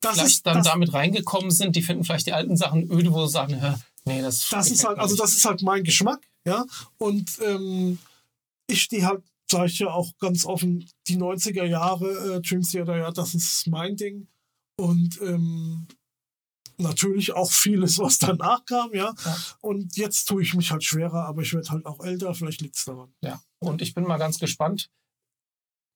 Das 0.00 0.14
vielleicht 0.14 0.26
ist, 0.28 0.46
dann 0.46 0.62
damit 0.62 0.92
reingekommen 0.94 1.50
sind, 1.50 1.76
die 1.76 1.82
finden 1.82 2.04
vielleicht 2.04 2.26
die 2.26 2.32
alten 2.32 2.56
Sachen 2.56 2.90
öde, 2.90 3.12
wo 3.12 3.26
sie 3.26 3.32
sagen, 3.32 3.60
hä, 3.60 3.74
nee, 4.06 4.22
das 4.22 4.48
das 4.48 4.70
ist 4.70 4.84
halt, 4.84 4.98
also 4.98 5.16
das 5.16 5.34
ist 5.34 5.44
halt 5.44 5.60
mein 5.62 5.84
Geschmack, 5.84 6.26
ja. 6.46 6.64
Und 6.96 7.30
ähm, 7.42 7.98
ich 8.66 8.80
stehe 8.80 9.04
halt, 9.04 9.22
sage 9.50 9.66
ich 9.66 9.78
ja 9.80 9.88
auch 9.88 10.16
ganz 10.18 10.44
offen, 10.44 10.88
die 11.08 11.16
90er 11.16 11.64
Jahre 11.64 12.36
äh, 12.36 12.40
Dream 12.40 12.62
Theater, 12.62 12.96
ja, 12.96 13.10
das 13.10 13.34
ist 13.34 13.66
mein 13.66 13.96
Ding. 13.96 14.28
Und 14.78 15.20
ähm, 15.22 15.86
natürlich 16.78 17.32
auch 17.34 17.50
vieles, 17.50 17.98
was 17.98 18.18
danach 18.18 18.64
kam, 18.64 18.94
ja. 18.94 19.14
Ja. 19.24 19.36
Und 19.60 19.96
jetzt 19.96 20.24
tue 20.26 20.42
ich 20.42 20.54
mich 20.54 20.70
halt 20.70 20.84
schwerer, 20.84 21.26
aber 21.26 21.42
ich 21.42 21.52
werde 21.52 21.68
halt 21.70 21.86
auch 21.86 22.00
älter, 22.00 22.34
vielleicht 22.34 22.60
liegt 22.62 22.76
es 22.76 22.84
daran. 22.84 23.12
Ja, 23.22 23.42
und 23.58 23.82
ich 23.82 23.94
bin 23.94 24.04
mal 24.04 24.18
ganz 24.18 24.38
gespannt. 24.38 24.90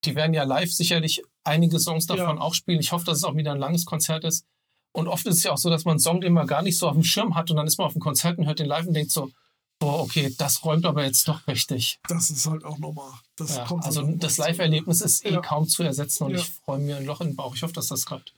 Die 0.04 0.14
werden 0.14 0.34
ja 0.34 0.42
live 0.44 0.70
sicherlich 0.70 1.22
einige 1.44 1.78
Songs 1.80 2.06
davon 2.06 2.36
Ja. 2.36 2.42
auch 2.42 2.52
spielen. 2.52 2.80
Ich 2.80 2.92
hoffe, 2.92 3.06
dass 3.06 3.18
es 3.18 3.24
auch 3.24 3.36
wieder 3.36 3.52
ein 3.52 3.58
langes 3.58 3.86
Konzert 3.86 4.24
ist. 4.24 4.44
Und 4.92 5.08
oft 5.08 5.26
ist 5.26 5.38
es 5.38 5.42
ja 5.44 5.52
auch 5.52 5.58
so, 5.58 5.70
dass 5.70 5.84
man 5.86 5.92
einen 5.92 6.00
Song, 6.00 6.20
den 6.20 6.34
man 6.34 6.46
gar 6.46 6.62
nicht 6.62 6.76
so 6.78 6.86
auf 6.88 6.94
dem 6.94 7.02
Schirm 7.02 7.34
hat 7.34 7.50
und 7.50 7.56
dann 7.56 7.66
ist 7.66 7.78
man 7.78 7.86
auf 7.86 7.94
dem 7.94 8.02
Konzert 8.02 8.38
und 8.38 8.46
hört 8.46 8.58
den 8.58 8.66
live 8.66 8.86
und 8.86 8.94
denkt 8.94 9.10
so, 9.10 9.30
boah, 9.84 10.00
okay, 10.02 10.34
das 10.38 10.64
räumt 10.64 10.84
aber 10.86 11.04
jetzt 11.04 11.26
doch 11.28 11.46
richtig. 11.46 12.00
Das 12.08 12.30
ist 12.30 12.46
halt 12.46 12.64
auch 12.64 12.78
nochmal. 12.78 13.12
Das 13.36 13.56
Ja, 13.56 13.64
kommt 13.66 13.84
also 13.84 14.02
halt 14.06 14.22
das 14.22 14.36
dazu. 14.36 14.48
Live-Erlebnis 14.48 15.00
ist 15.00 15.24
eh 15.24 15.32
Ja. 15.34 15.40
kaum 15.40 15.68
zu 15.68 15.82
ersetzen 15.82 16.24
und 16.24 16.30
Ja. 16.32 16.38
ich 16.38 16.48
freue 16.50 16.78
mir 16.78 16.96
ein 16.96 17.04
Loch 17.06 17.20
in 17.20 17.28
den 17.28 17.36
Bauch. 17.36 17.54
Ich 17.54 17.62
hoffe, 17.62 17.72
dass 17.74 17.88
das 17.88 18.04
klappt. 18.06 18.34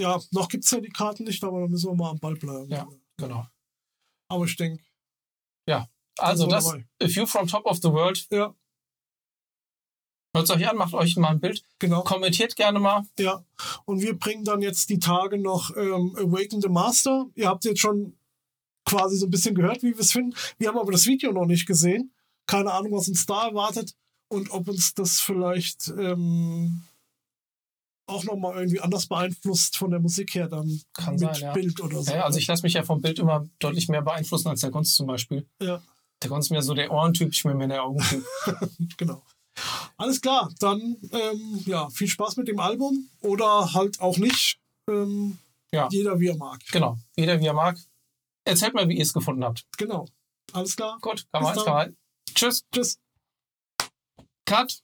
Ja, 0.00 0.20
noch 0.30 0.48
gibt 0.48 0.64
es 0.64 0.70
ja 0.70 0.80
die 0.80 0.90
Karten 0.90 1.24
nicht, 1.24 1.42
aber 1.42 1.60
da 1.60 1.66
müssen 1.66 1.90
wir 1.90 1.94
mal 1.96 2.10
am 2.10 2.18
Ball 2.20 2.36
bleiben. 2.36 2.70
Ja. 2.70 2.86
Genau. 3.16 3.46
Aber 4.30 4.44
ich 4.44 4.54
denke, 4.56 4.84
Also 6.20 6.44
so 6.44 6.50
das 6.50 6.64
dabei. 6.64 6.84
A 7.00 7.06
View 7.06 7.26
from 7.26 7.46
Top 7.46 7.64
of 7.64 7.76
the 7.78 7.90
World. 7.92 8.26
Ja. 8.32 8.52
Hört 10.34 10.44
es 10.44 10.50
euch 10.50 10.68
an, 10.68 10.76
macht 10.76 10.92
euch 10.94 11.16
mal 11.16 11.28
ein 11.30 11.40
Bild. 11.40 11.62
genau. 11.78 12.02
Kommentiert 12.02 12.56
gerne 12.56 12.80
mal. 12.80 13.06
Ja, 13.20 13.44
und 13.86 14.02
wir 14.02 14.18
bringen 14.18 14.44
dann 14.44 14.60
jetzt 14.60 14.90
die 14.90 14.98
Tage 14.98 15.38
noch 15.38 15.70
ähm, 15.76 16.16
Awaken 16.16 16.60
the 16.60 16.68
Master. 16.68 17.26
Ihr 17.36 17.46
habt 17.48 17.64
jetzt 17.64 17.80
schon 17.80 18.17
quasi 18.88 19.16
so 19.16 19.26
ein 19.26 19.30
bisschen 19.30 19.54
gehört, 19.54 19.82
wie 19.82 19.94
wir 19.94 20.00
es 20.00 20.12
finden. 20.12 20.34
Wir 20.58 20.68
haben 20.68 20.78
aber 20.78 20.92
das 20.92 21.06
Video 21.06 21.32
noch 21.32 21.46
nicht 21.46 21.66
gesehen. 21.66 22.12
Keine 22.46 22.72
Ahnung, 22.72 22.92
was 22.92 23.08
uns 23.08 23.26
da 23.26 23.48
erwartet 23.48 23.94
und 24.28 24.50
ob 24.50 24.68
uns 24.68 24.94
das 24.94 25.20
vielleicht 25.20 25.88
ähm, 25.98 26.82
auch 28.06 28.24
nochmal 28.24 28.56
irgendwie 28.56 28.80
anders 28.80 29.06
beeinflusst 29.06 29.76
von 29.76 29.90
der 29.90 30.00
Musik 30.00 30.34
her 30.34 30.48
dann 30.48 30.80
Kann 30.94 31.14
mit 31.14 31.20
sein, 31.20 31.34
ja. 31.40 31.52
Bild 31.52 31.80
oder 31.80 32.02
so. 32.02 32.12
Ja, 32.12 32.24
also 32.24 32.38
ich 32.38 32.46
lasse 32.46 32.62
mich 32.62 32.72
ja 32.72 32.82
vom 32.82 33.00
Bild 33.00 33.18
immer 33.18 33.46
deutlich 33.58 33.88
mehr 33.88 34.02
beeinflussen 34.02 34.48
als 34.48 34.60
der 34.60 34.70
Kunst 34.70 34.94
zum 34.94 35.06
Beispiel. 35.06 35.46
Ja. 35.60 35.82
Der 36.22 36.30
Kunst 36.30 36.46
ist 36.46 36.50
mir 36.50 36.62
so 36.62 36.74
der 36.74 36.90
Ohrentyp, 36.90 37.32
ich 37.32 37.42
bin 37.42 37.56
mehr 37.58 37.68
der 37.68 37.84
Augentyp. 37.84 38.24
genau. 38.96 39.22
Alles 39.96 40.20
klar, 40.20 40.50
dann 40.60 40.96
ähm, 41.12 41.62
ja, 41.66 41.88
viel 41.90 42.08
Spaß 42.08 42.36
mit 42.36 42.48
dem 42.48 42.60
Album 42.60 43.08
oder 43.20 43.74
halt 43.74 44.00
auch 44.00 44.16
nicht. 44.16 44.58
Ähm, 44.88 45.38
Ja. 45.72 45.88
Jeder 45.90 46.18
wie 46.18 46.28
er 46.28 46.36
mag. 46.36 46.60
genau, 46.72 46.96
jeder 47.16 47.38
wie 47.40 47.46
er 47.46 47.52
mag. 47.52 47.76
Erzählt 48.48 48.72
mal, 48.72 48.88
wie 48.88 48.96
ihr 48.96 49.02
es 49.02 49.12
gefunden 49.12 49.44
habt. 49.44 49.66
Genau. 49.76 50.06
Alles 50.54 50.74
klar. 50.74 50.98
Gut, 51.02 51.26
kann 51.32 51.42
man 51.42 51.54
kann. 51.54 51.96
Tschüss, 52.34 52.62
Tschüss. 52.72 52.98
Cut. 54.46 54.80